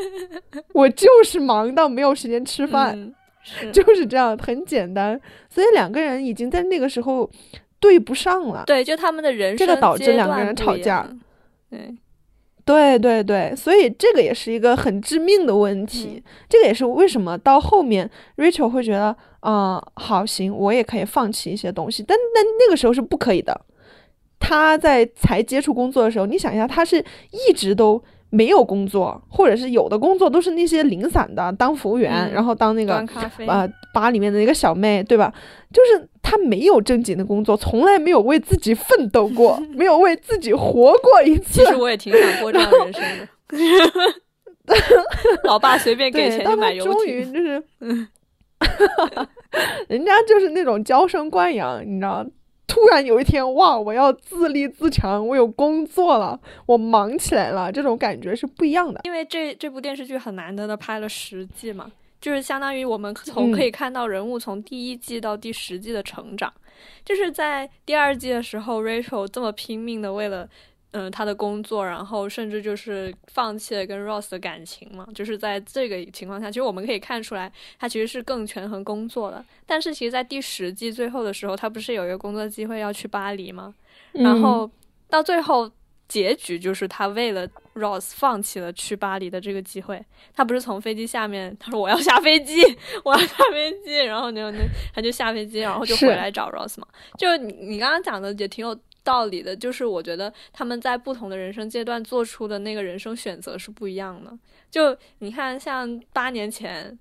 [0.74, 3.14] 我就是忙到没有时间吃饭，
[3.72, 5.20] 就是这样，很简单。
[5.50, 7.30] 所以两个人已经在那个时候
[7.80, 8.64] 对不上了。
[8.66, 11.08] 对，就他们的人生这个导致两个人吵架。
[11.70, 11.96] 对。
[12.65, 16.24] 对对对，所以这个也是一个很致命的问题。
[16.47, 23.60] 这个也是为什么到后面 Rachel 会觉得，啊，好行，我也可以放弃一些东西，但但那个时候是不可以的。
[24.39, 27.04] 他在才接触工作的时候，你想一下，他是
[27.47, 28.04] 一直都。
[28.32, 33.06] 没有工作，或者是有的工作都是那些零散的，当服务员，然后当那个
[33.46, 35.32] 呃吧里面的一个小妹，对吧？
[35.72, 41.63] 就是他没有正经的工作，从来没有为自己奋斗过， 没有为自己活过一次。
[41.63, 43.28] 其实我也挺想过这样的人生的。
[45.44, 46.94] 老爸随便给钱就买游艇。
[46.94, 47.62] 终于就是，
[49.89, 52.26] 人家就是那种娇生惯养，你知道。
[52.72, 53.78] 突然有一天，哇！
[53.78, 59.02] 我要自立自强，我有工作了，我忙起来了，这种感觉是不一样的。
[59.04, 66.54] 因为这这部电视剧很难得的拍了十季嘛，就是相当于我们从可以看到人物从第一季到第十季的成长，
[67.04, 70.48] 就是在第二季的时候，Rachel 这么拼命的为了。
[70.94, 77.50] 嗯，他的工作，然后甚至就是放弃了跟 Ross 的感情嘛，就是在这个情况下，其实我们可以看出来，
[77.80, 79.42] 他其实是更权衡工作的。
[79.66, 83.74] 但是其实，在第十季最后的时候，他不是有一个工作机会要去巴黎吗？
[84.12, 84.70] 然后
[85.10, 85.72] 到最后
[86.10, 90.04] 结局就是他为了 Ross 放弃了去巴黎的这个机会。
[90.36, 92.62] 他不是从飞机下面，他说我要下飞机，
[93.06, 94.60] 我要下飞机，然后就那
[94.94, 96.88] 他就下飞机，然后就回来找 Ross 嘛。
[97.18, 98.78] 就你你刚刚讲的也挺有。
[99.04, 104.32] 道理的，就是我觉得他们在不同的人生阶段做出的那个人生选择是不一样的。
[104.70, 106.98] 就你看，像八年前，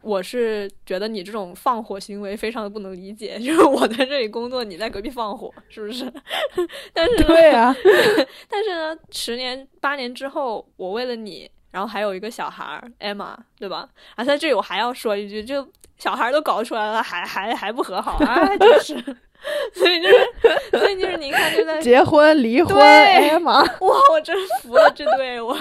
[0.00, 6.12] 我是觉得你这种放火行为非常的不能理解， 就是我在这里工作，你在隔壁放火，是不是？
[6.92, 7.74] 但是对啊，
[8.48, 13.88] 但是呢，十年八年之后，我为了你，然后还有一个小孩 Emma，对吧？
[14.16, 15.66] 啊，在这里我还要说一句，就
[15.98, 19.16] 小孩都搞出来了，还还还不和好啊，就是。
[19.74, 23.60] 所以就是，所以就是你看，就在结婚离婚，哎呀妈！
[23.62, 25.56] 哇，我真服了这对，我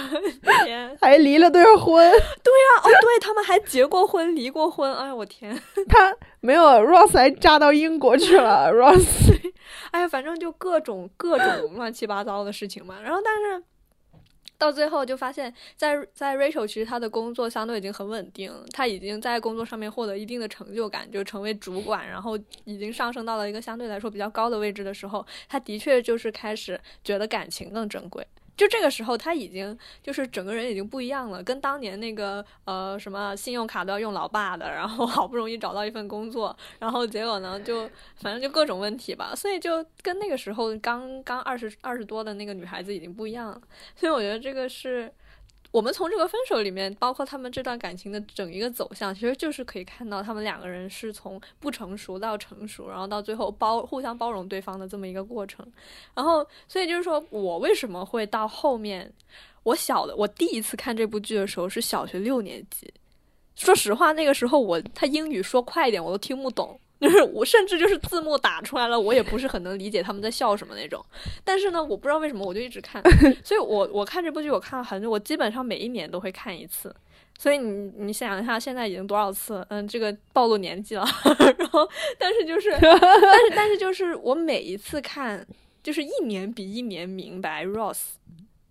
[0.64, 2.10] 天，还离了对婚。
[2.12, 4.94] 对呀，哦，对他们还结过婚，离过婚。
[4.94, 8.72] 哎呀我天， 他没有，Ross 还嫁到英国去了。
[8.72, 9.06] Ross，
[9.92, 12.96] 哎呀，反正就各种各种乱七八糟的事情嘛。
[13.04, 13.64] 然后，但是。
[14.62, 28.24] 到最后就发现，在在 Rachel 其实他的工作相对已经很稳定，他已经在工作上面获得一定的成就感，就成为主管，然后已经上升到了一个相对来说比较高的位置的时候，他的确就是开始觉得感情更珍贵。
[28.62, 43.60] 就这个时候，他已经就是整个人已经不一样了，跟当年那个呃什么信用卡都要用老爸的，然后 好不容易找到一份工作，然后结果呢就反正就各种问题吧，所以就跟那个时候刚刚二十二十多的那个女孩子已经不一样了，
[43.96, 45.12] 所以我觉得这个是。
[45.72, 55.66] 我们从这个分手里面，包括他们这段感情的整一个走向，其实就是可以看到他们两个人是从不成熟到成熟，然后到最后包互相包容对方的这么一个过程。
[56.14, 59.12] 然后，所以就是说我为什么会到后面，
[59.64, 62.94] 我小的我第一次看这部剧的时候是小学六年级，
[63.56, 66.78] 说实话，那个时候我他英语说快一点我都听不懂。
[67.02, 71.04] 就是我甚至就是字幕打出来了，我也不是很能理解他们在笑什么那种。
[71.44, 73.02] 但是呢，我不知道为什么我就一直看，
[73.44, 76.96] 所以我我看这部剧我看了很久，我基本上每一年都会看一次。
[77.40, 79.66] 所以你你想一下，现在已经多少次？
[79.70, 81.04] 嗯，这个暴露年纪了。
[81.58, 85.44] 然后，但是就是， 但是但是就是我每一次看，
[85.82, 88.00] 就是一年比一年明白 Ross，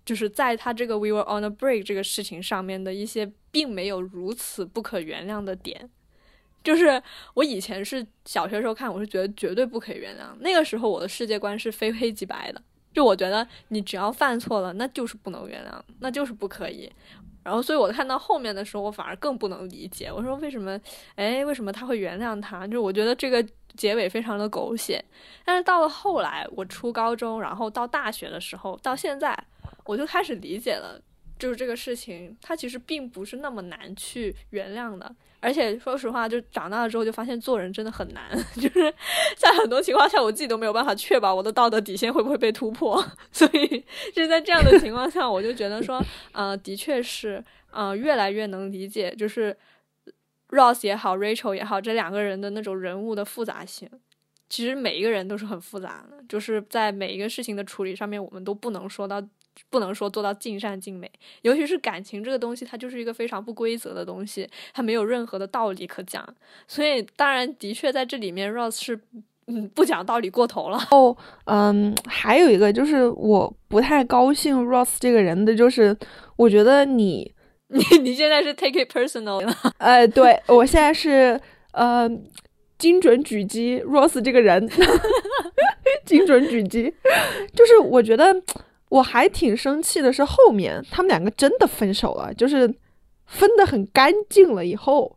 [0.04, 5.90] 就是在他这个 We were on a break 这个事情上面的一些并没有如此不可原谅的点。
[6.62, 7.02] 就是
[7.34, 10.34] 我以前是小学时候看，我是觉得绝对不可以原谅。
[10.40, 16.90] 那个时候我的世界观是非黑即白的，就我觉得你只要犯错了，那就是不能原谅，那就是不可以。
[17.42, 20.12] 然后，所以我看到后面的时候，我反而更不能理解。
[20.12, 20.78] 我说为什么？
[21.14, 22.66] 哎，为什么他会原谅他？
[22.66, 23.42] 就我觉得这个
[23.74, 25.02] 结尾非常的狗血。
[25.42, 29.34] 但是到了后来，我初高中，然后到大学的时候，到现在，
[29.86, 31.00] 我就开始理解了，
[31.38, 35.16] 就是这个事情，它其实并不是那么难去原谅的。
[35.40, 38.92] 而且说实话，就长大了之后就发现做人真的很难， 就是
[39.36, 43.02] 在很多情况下，我自己都没有办法确保我的道德底线会不会被突破。
[43.32, 49.56] 所以就在这样的情况下，我就觉得说，呃，的确是，呃，越来越能理解，就是
[50.50, 53.88] Ross 也好，Rachel 也好，这两个人的那种人物的复杂性。
[54.48, 59.22] 其实每一个人都是很复杂的，就是在每一个事情的处理上面，我们都不能说到。
[59.68, 61.10] 不能说做到尽善尽美，
[61.42, 66.26] 尤其是感情这个东西，它就是一个非常不规则的东西，它没有任何的道理可讲。
[66.66, 68.98] 所以，当然，的确在这里面，Rose 是
[69.46, 70.78] 嗯不讲道理过头了。
[70.90, 75.96] 哦，嗯，还有一个就是我不太高兴 Rose 这个人的，就是
[76.36, 77.32] 我觉得你
[77.68, 79.54] 你你现在是 take it personal 了。
[79.78, 81.38] 哎， 对我现在是
[81.72, 82.08] 呃
[82.78, 84.68] 精准狙击 Rose 这个人，
[86.06, 86.94] 精准狙击，
[87.54, 88.42] 就是我觉得。
[88.90, 92.72] 我还挺生气的是后面他们两个真的分手了，就是
[93.26, 95.16] 分得很干净了以后。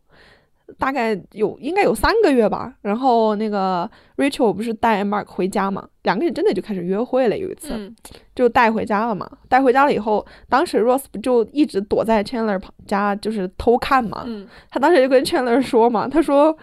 [0.78, 7.36] 大概有应该有三个月吧，然后那个 Rachel 不是带 Mark 回家嘛，两个人真的就开始约会了。
[7.36, 7.92] 有一次
[8.34, 14.24] 就带回家了嘛，带回家了以后，当时 Ross 不就一直躲在 Chandler 家就是偷看嘛。
[14.70, 16.56] 他当时就跟 Chandler 说嘛，他说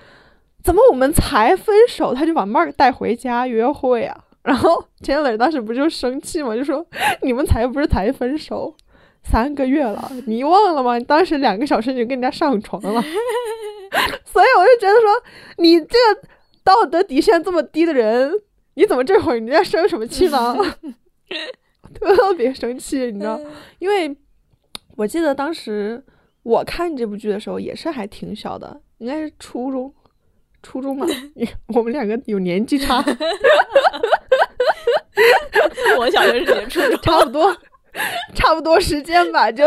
[0.63, 4.17] 怎么我们才分手，他就把 Mark 带回家约会啊？
[4.43, 6.85] 然后 Chandler 当时不就生气嘛，就说
[7.21, 8.75] 你们才不是才分手。
[9.23, 10.97] 三个月了，你忘了吗？
[10.97, 12.99] 你当时两个小时你就跟人家上床了，
[14.25, 15.23] 所以我就觉得说，
[15.57, 16.27] 你这个
[16.63, 18.31] 道德底线这么低的人，
[18.73, 20.55] 你怎么这会儿你在生什么气呢？
[21.93, 23.39] 特别生气，你知道？
[23.77, 24.17] 因为
[24.95, 26.03] 我记得当时
[26.41, 29.93] 我看这部剧的时候也是还挺小的，应该是初中，
[30.63, 31.05] 初中嘛，
[31.75, 33.03] 我们两个有年纪差，
[35.99, 37.55] 我小学是初中，差不多。
[38.33, 39.65] 差不多时间吧，就。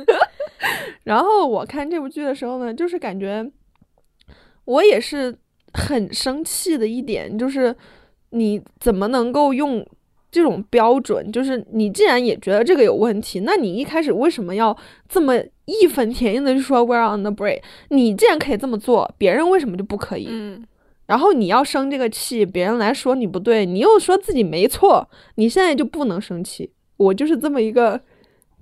[1.04, 3.46] 然后我看这部剧的时候呢，就是感觉
[4.64, 5.36] 我也是
[5.74, 7.76] 很生气的一点，就是
[8.30, 9.86] 你怎么能够用
[10.30, 11.30] 这种标准？
[11.30, 14.74] 就是你既然也觉得这个有问题，那你一开始为什么要
[15.06, 15.36] 这么
[15.66, 17.60] 义愤填膺的就说 “We're on the break”？
[17.90, 20.28] 你既然可以这么做，别人为什么就不可以？
[20.30, 20.66] 嗯。
[21.10, 26.70] 然后你要生这个气，别人来说你不对，你又说自己没错，你现在就不能生气。
[26.96, 28.00] 我就是这么一个，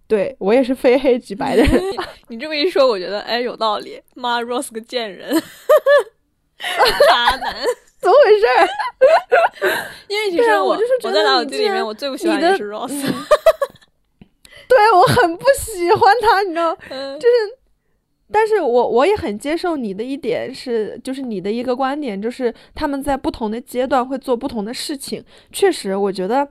[0.07, 1.79] 对我也是非黑即白的人。
[2.29, 4.01] 你这么一说，我觉得哎有道理。
[4.15, 5.29] 妈，Rose 个贱人，
[6.57, 7.55] 渣男，
[8.01, 8.47] 怎么回事？
[10.09, 12.89] 因为其实我就是我在老友记里面，我最不喜欢的是 Rose。
[14.67, 17.58] 对我很不喜欢他，你知道，就是，
[18.33, 25.25] 但是我我也很接受你的一点是，就是你的一个观点，就是他们在不同的阶段会做不同的事情。
[25.53, 26.49] 确实，我觉得。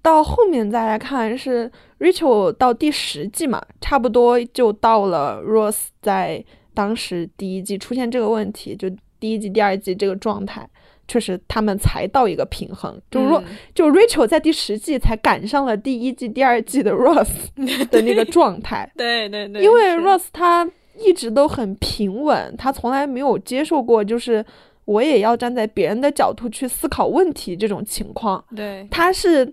[0.00, 8.88] 到后面再来看，是 Rachel 到第十季嘛，差不多就到了 Rose 在当时第一季出现这个问题，就
[9.18, 10.66] 第一季、第二季这个状态，
[11.08, 12.98] 确实他们才到一个平衡。
[13.10, 13.42] 就是说，
[13.74, 18.90] 就 Rachel 在第十季才赶上了第一季、第二季的 Rose 的那个状态。
[18.96, 20.66] 对对对，因为 Rose 他
[20.98, 24.44] 一直都很平稳，他从来没有接受过就是
[24.84, 28.44] 我也要站在别人的角度去思考问题这种情况。
[28.54, 29.52] 对，他是。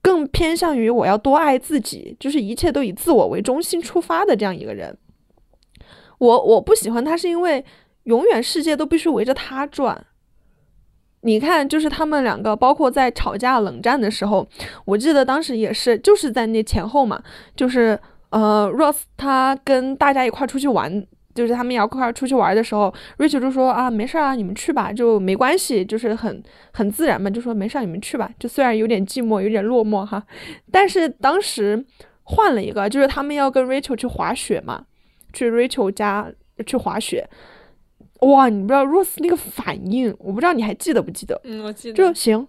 [0.00, 4.94] 更偏向于我要多爱自己，就是一切都以自我为中心出发的这样一个人。
[6.18, 7.64] 我我不喜欢他，是因为
[8.02, 10.04] 永远世界都必须围着他转。
[11.22, 14.46] 你看，就是他们两个，包括在吵架冷战的时候，
[14.84, 17.22] 我记得当时也是，就是在那前后嘛，
[17.56, 17.98] 就是
[18.34, 21.06] 呃，Rose 他跟大家一块出去玩。
[21.34, 26.40] 就是他们要一块出去玩的时候，Rachel 就说啊，没事啊，你们去吧，就没关系，就是很
[26.72, 28.30] 很自然嘛，就说没事，你们去吧。
[28.38, 30.24] 就虽然有点寂寞，有点落寞哈，
[30.70, 31.84] 但是当时
[32.22, 34.84] 换了一个，就是他们要跟 Rachel 去滑雪嘛，
[35.32, 36.30] 去 Rachel 家
[36.64, 37.28] 去滑雪。
[38.20, 41.40] 哇，你不知道 Rose 那个反应，我不知道你还记得不记得？
[41.42, 41.94] 嗯，我记得。
[41.94, 42.46] 就行，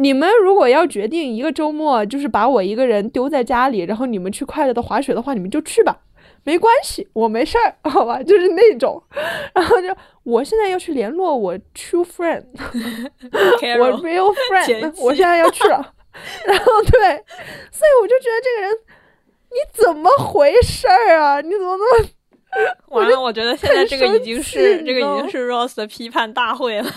[0.00, 6.00] 你们如果要决定一个周末，就是把我一个人丢在家里，然后你们去快乐的滑雪的话，你们就去吧。
[6.42, 9.02] 没关系，我没事儿， 好吧，就是那种，
[9.54, 12.42] 然后就我现在要去联络我 true friend，
[13.78, 15.92] 我 real friend，我现在要去了，
[16.46, 17.00] 然后对，
[17.70, 18.72] 所以我就觉得这个人
[19.50, 21.42] 你怎么回事儿啊？
[21.42, 22.08] 你怎么那么……
[22.88, 26.90] 完了，我觉得现在这个已经是这个已经是 Rose 的批判大会了，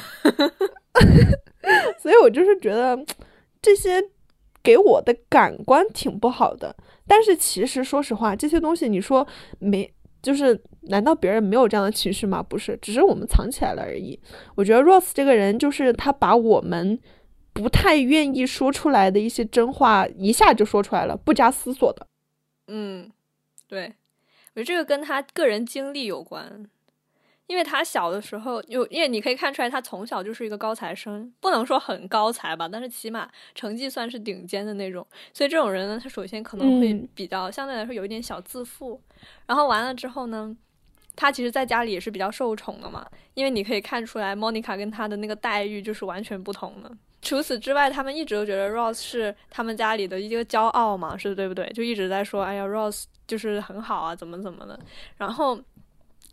[1.99, 2.97] 所以我就是觉得
[3.61, 4.03] 这些
[4.61, 6.75] 给我的感官挺不好的。
[7.07, 9.27] 但是其实，说实话，这些东西你说
[9.59, 12.41] 没，就是难道别人没有这样的情绪吗？
[12.41, 14.17] 不是，只是我们藏起来了而已。
[14.55, 16.97] 我觉得 Rose 这个人，就是他把我们
[17.51, 22.07] 不太愿意说出来的一些真话，一下就说出来了，不加思索的。
[22.67, 23.11] 嗯，
[23.67, 23.93] 对，
[24.55, 26.69] 我觉得这个跟他个人经历有关。
[27.53, 35.05] 因为他小的时候，就因为你可以看出来，他从小就是一个高材生，不能说很高才吧，但是起码成绩算是顶尖的那种。
[35.31, 38.99] 所以这种人呢，他首先可能会比较相对来说有一点小自负。
[39.45, 40.57] 然后完了之后呢，
[41.15, 46.91] 他其实在家里也是比较受宠的嘛，因为你可以看出来，Monica 跟他的那个待遇就是完全不同的。
[47.21, 51.69] 除此之外，他们一直都觉得 Rose 是他们家里的一个骄傲嘛，是对不对？
[51.69, 54.79] 就一直在说，哎呀，Rose 就是很好啊，怎么怎么的。
[55.17, 55.61] 然后。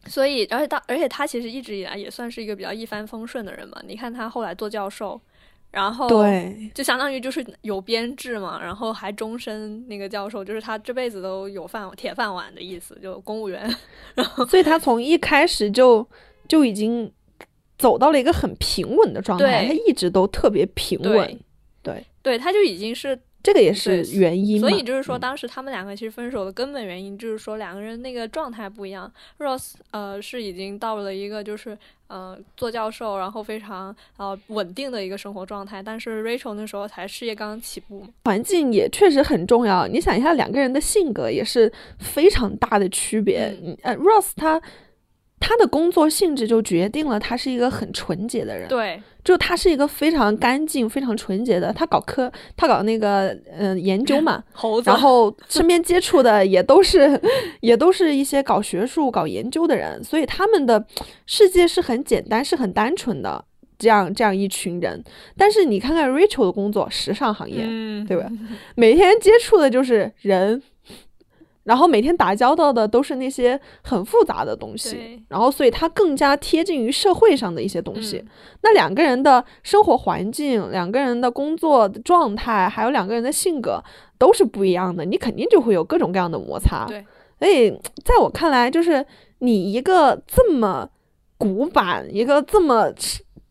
[0.06, 3.80] 所以，而且他，而且他其实一直以来也算是一个比较一帆风顺的人嘛。
[3.86, 5.20] 你看他后来做教授，
[5.70, 13.62] 然后对，就相当于就是有编制嘛，然后还终身那个教授，就是他这辈子都有饭铁饭碗的意思，就公务员。
[14.16, 16.06] 然后，所以他从一开始就
[16.48, 17.12] 就已经
[17.78, 21.38] 走到了一个很平稳的状态，他一直都特别平稳。
[21.82, 24.60] 对，对，他就已经是这个也是原因。
[24.60, 29.10] 所以就是说，当时他们两个其实分手的根本原因就是说两个人那个状态不一样。
[29.38, 31.76] Rose 呃是已经到了一个就是
[32.08, 39.86] 呃做教授，然后非常呃稳定的一个生活状态，但是 Rachel 那时候才事业刚刚起步，环境也确实很重要。
[39.86, 43.56] 你想一下，两个人的性格也是非常大的区别。
[43.82, 44.60] 呃，Rose 他。
[45.40, 51.72] 他的工作性质就决定了他是一个很纯洁的人，对，就他是一个非常干净、非常纯洁的。
[51.72, 57.18] 他搞科，他搞那个嗯研究嘛， 猴子，然后身边接触的也都是，
[57.60, 60.84] 也都是一些搞学术、搞研究的人，所以他们的
[61.26, 63.42] 世界是很简单、是很单纯的
[63.78, 65.02] 这样这样一群人。
[65.38, 67.64] 但是你看看 Rachel 的工作，时尚行业，
[68.06, 68.28] 对吧？
[68.76, 70.62] 每天接触的就是人。
[71.64, 78.24] 然后每天打交道的都是那些很复杂的东西，然后所以他更加贴近于社会上的一些东西。
[78.62, 83.82] 那两个人的生活环境、两个人的工作状态，还有两个人的性格
[84.18, 86.86] 都是不一样的，你肯定就会有各种各样的摩擦。
[86.86, 87.04] 对，
[87.38, 87.70] 所以
[88.04, 89.04] 在我看来，就是
[89.40, 90.88] 你一个这么
[91.36, 92.92] 古板、一个这么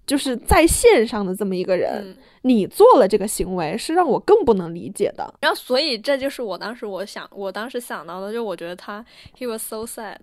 [0.10, 2.18] 就是在线上的这么一个人。
[2.44, 9.06] 你做了这个行为是让我更不能理解的，然后所以这就是我当时我想我当时想到的，就我觉得他
[9.38, 10.16] he was so sad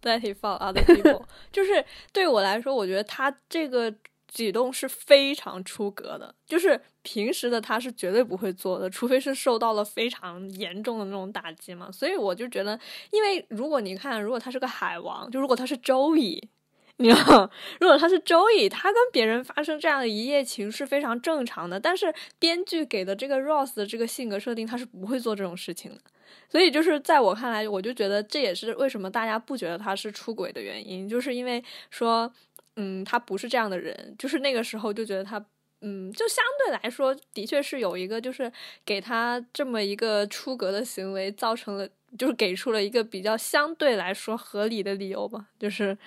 [0.00, 3.94] that he found other people， 就是对我来说，我觉得他这个
[4.26, 11.92] 举动是非常出格的，就是平时的他是绝对不会做的，除非是受到了非常严重的那种打击嘛。
[11.92, 12.80] 所以我就觉得，
[13.10, 16.48] 因为如果你看，如果他是个海王，就如果他是周易。
[16.98, 21.78] 你道，如果他是周易，他跟别人发生这样的一夜情是非常正常的。
[21.78, 26.00] 但是编剧给的这个 Rose 的这个性格设定，他是不会做这种事情的。
[26.48, 32.32] 所以就是在我看来，我就觉得这也是为什么大家不觉得他是出轨的原因，就是因为说，
[32.76, 34.16] 嗯，他不是这样的人。
[34.18, 35.44] 就是那个时候就觉得他，
[35.82, 38.50] 嗯，就相对来说，的确是有一个，就是
[38.86, 41.86] 给他这么一个出格的行为，造成了，
[42.18, 45.98] 就是给出了一个比较相对来说合理的理由吧，就是。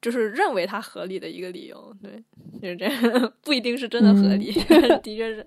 [0.00, 2.22] 就是认为它合理的一个理由，对，
[2.62, 4.52] 就是这样，不一定是真的合理，
[5.02, 5.46] 的确是。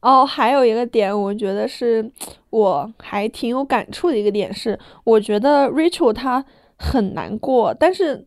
[0.00, 2.10] 哦，还有一个点，我觉得是
[2.50, 6.44] 我还挺有感触的一个点是，我觉得 Rachel 她
[6.76, 8.26] 很难过，但是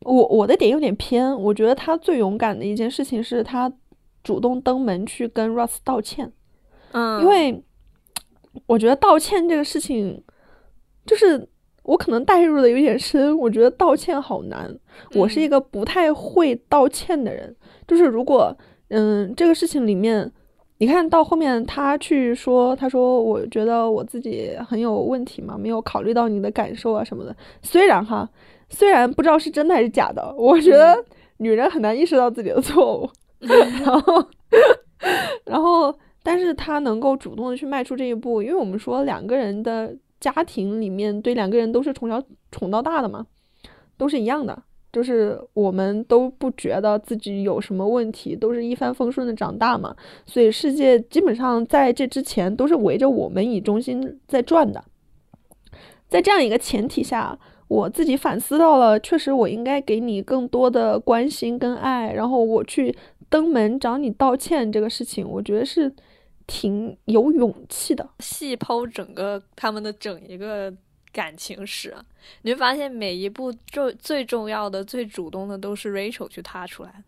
[0.00, 3.72] 我我的点有点偏，我觉得她最勇敢的一件事情是她
[4.22, 6.30] 主动登门去跟 Ross 道歉，
[6.92, 7.62] 嗯，因为
[8.66, 10.22] 我觉得道歉这个事情
[11.06, 11.48] 就是。
[11.90, 14.72] 我可能代入的有点深，我觉得道歉好难。
[15.12, 17.52] 我是一个不太会道歉的人，
[17.88, 18.56] 就是如果
[18.90, 20.30] 嗯这个事情里面，
[20.78, 27.34] 你看到后面他去说，他说我觉得我自己很有问题嘛，没有考虑到你的感受啊什么的。
[27.60, 28.30] 虽然哈，
[28.68, 30.96] 虽然不知道是真的还是假的，我觉得
[31.38, 33.10] 女人很难意识到自己的错误，
[33.84, 34.24] 然后
[35.44, 39.92] 然后但是他能够主动的去迈出这一步，因为我们说两个人的。
[40.20, 43.26] 家庭里面对两个人都是从小宠到大的嘛，
[43.96, 44.62] 都是一样的，
[44.92, 49.96] 就是我们都不觉得自己有什么问题，都是一帆风顺的长大嘛，
[50.26, 54.84] 所以世界基本上在这之前都是围着我们以中心在转的。
[56.08, 62.94] 在这样一个前提下，我自己反思到了，确实我应该给你更多的关心跟爱，然后我去
[63.30, 65.90] 登门找你道歉这个事情，我觉得是。
[66.52, 70.74] 挺有勇气的，细剖整个他们的整一个
[71.12, 71.96] 感情史，
[72.42, 77.04] 你会发现每一步最最重要的、最主动的都是 Rachel 去踏出来的，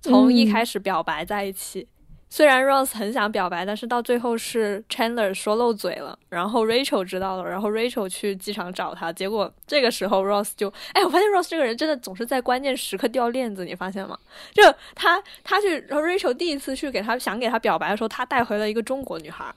[0.00, 1.88] 从一开始表白在一起。
[2.34, 14.18] 虽然 Rose 很想表白，但是到最后是 Chandler 说漏嘴了，然后 Rachel 知道了，然后 Rachel 去机场找他，结果这个时候 Rose 就，哎，我发现 Rose 这个人真的总是在关键时刻掉链子，你发现吗？
[14.52, 14.64] 就
[14.96, 19.54] 他他去，然后 Rachel 第一次去给他想给他表白的时候，他带回了一个中国女孩。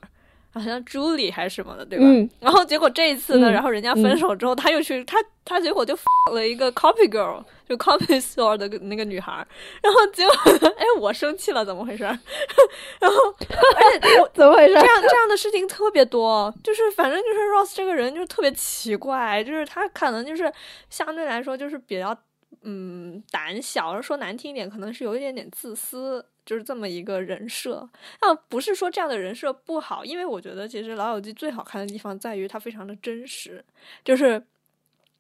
[0.54, 2.06] 好像朱莉还是什么的，对吧？
[2.40, 5.98] 然后结果这一次呢，然后人家分手之后，他又去他他结果就
[6.34, 9.46] 了一个 copy girl，就 copy store 的那个女孩。
[9.82, 10.34] 然后结果
[10.78, 12.04] 哎，我生气了，怎么回事？
[12.04, 14.74] 然后而且怎么回事？
[14.74, 20.52] 这样这样的事情特别多，就是反正就是 Ross 这个人就特别奇怪，就是他可能就是
[20.90, 22.18] 相对来说就是比较
[22.62, 26.26] 嗯胆小，说难听一点，可能是有一点点自私。
[26.48, 27.90] 就是这么一个人设，
[28.22, 33.62] 那不是说这样的人设不好，因为我觉得其实《老友记》最好看的地方在于它非常的真实，
[34.06, 34.42] 就是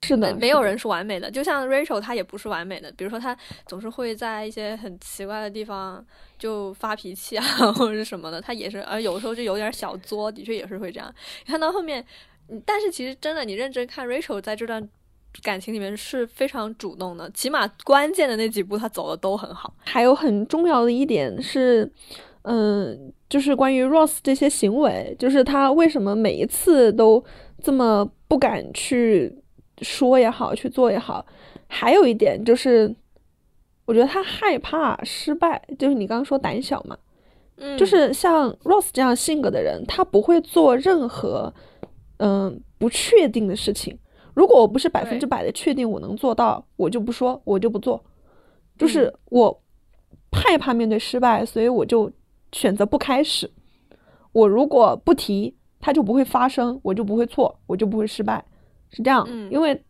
[0.04, 6.02] 是的，没有人是完美的，就像 Rachel 她也不是完美的，比如说她总是会在一些很奇怪的地方
[6.40, 7.44] 就发脾气啊，
[7.76, 11.14] 或者是什么的，她也是，而有时候就有点小作，的确也是会这样。
[11.46, 12.06] 看到后面，
[12.66, 14.88] 但是其实真的，你认真看 Rachel 在这段。
[15.44, 19.74] 感情里面是非常主动的，起码关键的那几步他走的都很好。
[19.80, 21.92] 还有很重要的一点是，
[22.44, 27.24] 嗯，就是关于 Ross 这些行为，就是他为什么每一次都
[27.62, 29.38] 这么不敢去
[29.82, 31.26] 说也好，去做也好。
[31.68, 32.96] 还有一点就是，
[33.86, 36.98] 我觉得他害怕失败，就是你刚刚说胆小嘛，
[37.58, 41.54] 嗯，就是像 Ross 这样性格的人，他不会做任何
[42.18, 43.98] 嗯不确定的事情。
[44.38, 48.00] 如果我不是百分之百的确定我能做到，我就不说，我就不做。
[48.78, 49.64] 就是我
[50.32, 52.12] 害怕面对失败，所以我就
[52.52, 53.50] 选择不开始。
[54.34, 58.46] 我如果不提，它就不会发生，我就不会错，我就不会失败，
[58.92, 59.28] 是这样。
[59.50, 59.84] 因为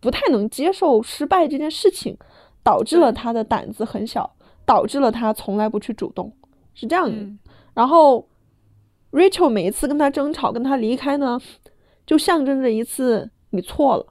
[0.00, 2.18] 不太能接受失败这件事情，
[2.64, 4.28] 导致了他的胆子很小，
[4.64, 6.32] 导致了他从来不去主动，
[6.74, 7.16] 是这样的。
[7.72, 8.26] 然后
[9.12, 11.40] Rachel 每一次跟他争吵，跟他离开呢，
[12.04, 13.30] 就象征着一次。
[13.56, 14.06] 你错了，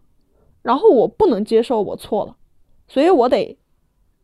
[0.61, 2.35] 然后我不能接受我错了，
[2.87, 3.57] 所以我得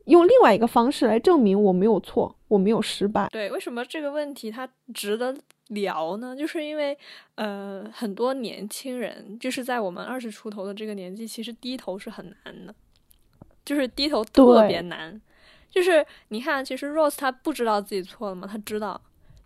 [0.06, 3.30] 用另外一个方式来证明我没有错，我没有失败。
[3.32, 5.36] 对，为什么这个问题它值得
[5.68, 6.36] 聊呢？
[6.36, 6.98] 就是因为
[7.36, 12.74] 呃，很多年轻人就是在我们二十出头的这个年纪，其实低头是很难的，
[13.64, 15.22] 就是低头特别难。
[15.70, 18.46] 就是你看，其实 Rose 他不知道自己错了吗？
[18.46, 19.00] 他知道，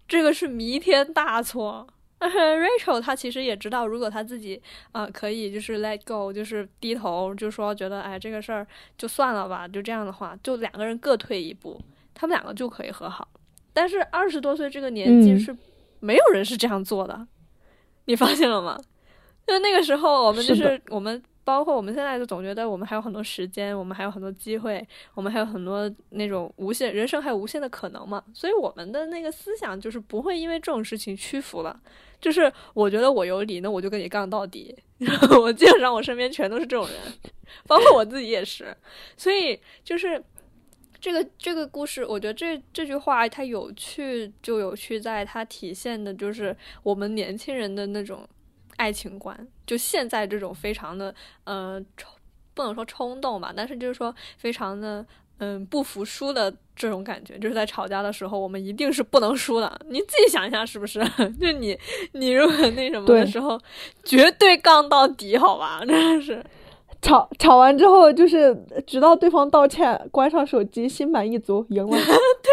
[0.08, 1.86] 这个是弥天大错。
[2.26, 4.62] Rachel 她其实也知道，如果她自己
[4.92, 8.66] 啊可以就是 let go，就是低头，就说觉得哎这个事儿
[8.98, 11.80] 就算了吧，就这样的话，就两个人各退一步，
[12.14, 13.28] 他们两个就可以和好。
[13.74, 15.56] 但是二十多岁这个年纪是
[16.00, 17.28] 没有人是这样做的，
[18.06, 18.80] 你发现了吗？
[19.46, 21.22] 就那个时候我们就是我们。
[21.46, 28.22] 包括我们现在就总觉得我们还有很多时间，我们还有很多机会，我们还有很多那种无限人生还有无限的可能嘛。
[28.34, 31.80] 所以我们的那个思想就是不会因为这种事情屈服了。
[32.20, 34.76] 就是我觉得我有理，那我就跟你杠到底。
[35.40, 36.98] 我基本上我身边全都是这种人，
[37.68, 38.76] 包括我自己也是。
[39.16, 40.24] 所以就是
[41.00, 48.28] 这个这个故事，我觉得这这句话它有趣，就有趣在它体现的就是我们年轻人的那种。
[48.78, 51.14] 爱情观，就现在这种非常的，
[51.44, 52.12] 呃，冲，
[52.54, 55.06] 不能说冲动吧，但是就是说非常的，
[55.38, 59.80] 嗯，不服输的这种感觉，就是在吵架的时候，我们一定是不能输的。
[59.90, 61.00] 你自己想一下，是不是？
[61.40, 61.78] 就你，
[62.14, 63.60] 你如果那什么的时候，
[64.04, 65.84] 绝对杠到底，好吧？
[65.86, 66.44] 真的是。
[67.02, 68.56] 吵吵完之后，就是
[68.88, 71.92] 直到对方道歉，关上手机，心满意足，赢了。
[71.96, 72.52] 对，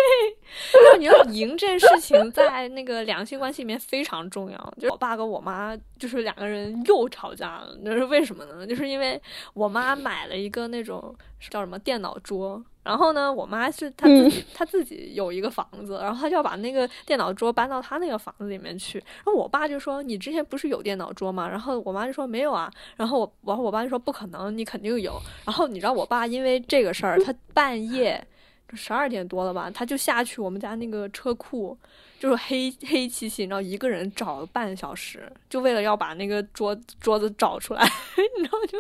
[0.72, 4.74] 就 是你要赢这件事情，在那个两性关系里面非常重要。
[4.76, 7.76] 就是我爸跟我妈，就是两个人又吵架了。
[7.82, 8.66] 那是为什么呢？
[8.66, 9.20] 就是因为
[9.54, 11.14] 我妈买了一个那种
[11.50, 12.62] 叫什么电脑桌。
[12.82, 18.98] 然后呢，我妈是她自己，她自己有一个房子，然后她就要把那个电脑桌搬到她那个房子里面去。
[18.98, 28.26] 然后我爸就说：“你之前不是有电脑桌吗？”然后我妈就说：“没有啊。”然后我，然后我爸就说：“不可能，你肯定有。”然后你知道我爸因为这个事儿，他半夜
[28.74, 31.78] 十二点多了吧，他就下去我们家那个车库，
[32.18, 37.84] 就是黑黑漆漆，然后一个人找了半小时，就为了要把那个桌桌子找出来，
[38.36, 38.78] 你知道就。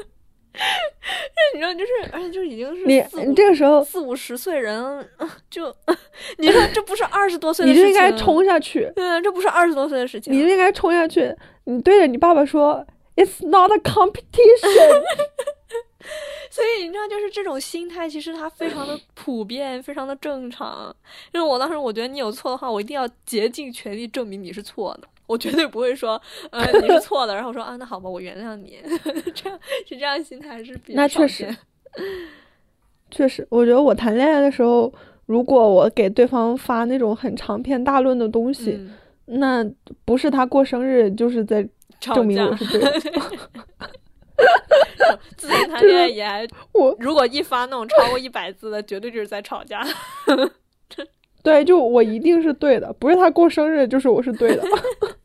[1.54, 5.08] 你知道，就是，而且就已经是你，你这个时候四五十岁人，
[5.50, 5.74] 就
[6.38, 8.90] 你说这不是二十多岁的事情，你就应该冲下去。
[8.94, 11.34] 对，这不是二十多岁的事情，你就应该冲下去。
[11.64, 12.86] 你对着你爸爸说
[13.16, 15.02] ：“It's not a competition。”
[16.50, 20.94] 所以你知道，就是这种心态，其实它非常的普遍，非常的正常。
[21.32, 25.08] 因为我当时我觉得你有错的话，我一定要竭尽全力证明你是错的。
[25.26, 26.20] 我绝对不会说，
[26.50, 28.78] 呃，你是错的，然后说啊，那好吧，我原谅你，
[29.34, 31.54] 这样是这样心态是比那确实，
[33.10, 34.92] 确实，我觉得我谈恋爱的时候，
[35.26, 38.78] 如果我给对方发那种很长篇大论的东西，
[39.26, 39.64] 那
[40.04, 41.66] 不是他过生日，就是在
[42.00, 43.00] 证明我是对的。
[45.36, 49.86] 自己谈恋爱也还我，如果一发那种超过一百字的，绝对就是在吵架。
[51.42, 54.62] 对，就我一定是对的，不是他过生日，就是我是对的。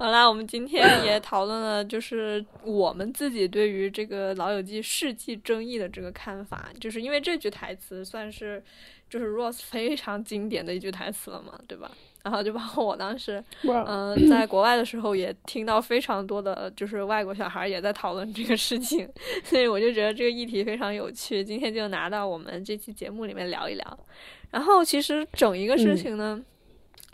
[0.00, 8.64] 好啦，我们今天 也讨论了，就是我们自己对于这个《老友记》世纪争议的这个看法，就是因为这句台词算是
[9.10, 11.90] 就是 Rose 非常经典的一句台词了嘛，对吧？
[12.24, 13.44] 然后就包括我当时，
[13.86, 19.06] 嗯，在国外的时候也听到非常多的就是外国小孩也在讨论这个事情，
[19.44, 23.98] 所以我就觉得这个议题非常有趣，今天就拿到我们这期节目里面聊一聊。
[24.50, 26.42] 然后其实整一个事情呢。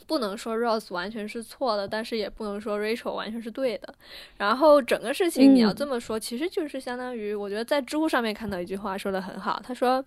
[0.06, 3.94] 不能说 Rose 完全是错的，但是也不能说 Rachel 完全是对的。
[4.36, 10.04] 然后整个事情你要这么说，其实就是相当于，我觉得在知乎上面看到一句话说的很好，他说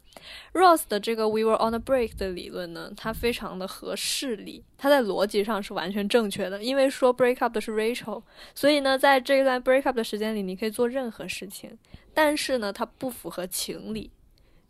[0.53, 6.63] Rose 的这个 We were on a break 的理论呢，它非常的合事理，它在逻辑上是完全正确的。
[6.63, 8.23] 因为说 break up 的是 Rachel，
[8.55, 11.77] 所以呢，在这段 break up 的时间里，你可以做任何事情，
[12.13, 14.11] 但是呢，它不符合情理。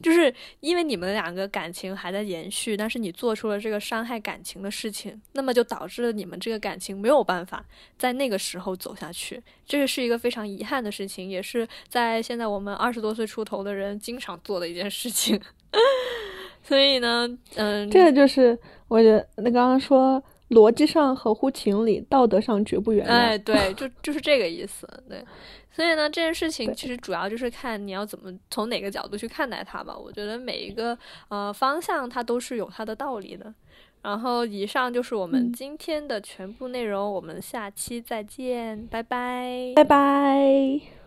[0.01, 7.63] 就是因为你们两个感情还在延续，但是你做出了这个伤害感情的事情，那么就导致了你们这个感情没有办法
[7.97, 15.39] 在那个时候走下去，这个是一个非常遗憾的事情，也是在现在我们二十多岁出头的人经常做的一件事情。
[16.63, 23.09] 所以呢，嗯，这个就是我觉得那刚刚说逻辑上合乎情理，道德上绝不原谅。
[23.09, 25.23] 哎，对，就就是这个意思，对。
[25.71, 29.97] 所以呢，这件事情其实主要就是看你要怎么从哪个角度去看待它吧。
[29.97, 30.97] 我觉得每一个
[31.29, 33.53] 呃方向它都是有它的道理的。
[34.01, 40.98] 然后以上就是我们今天的全部内容，我们下期再见，拜拜，拜拜。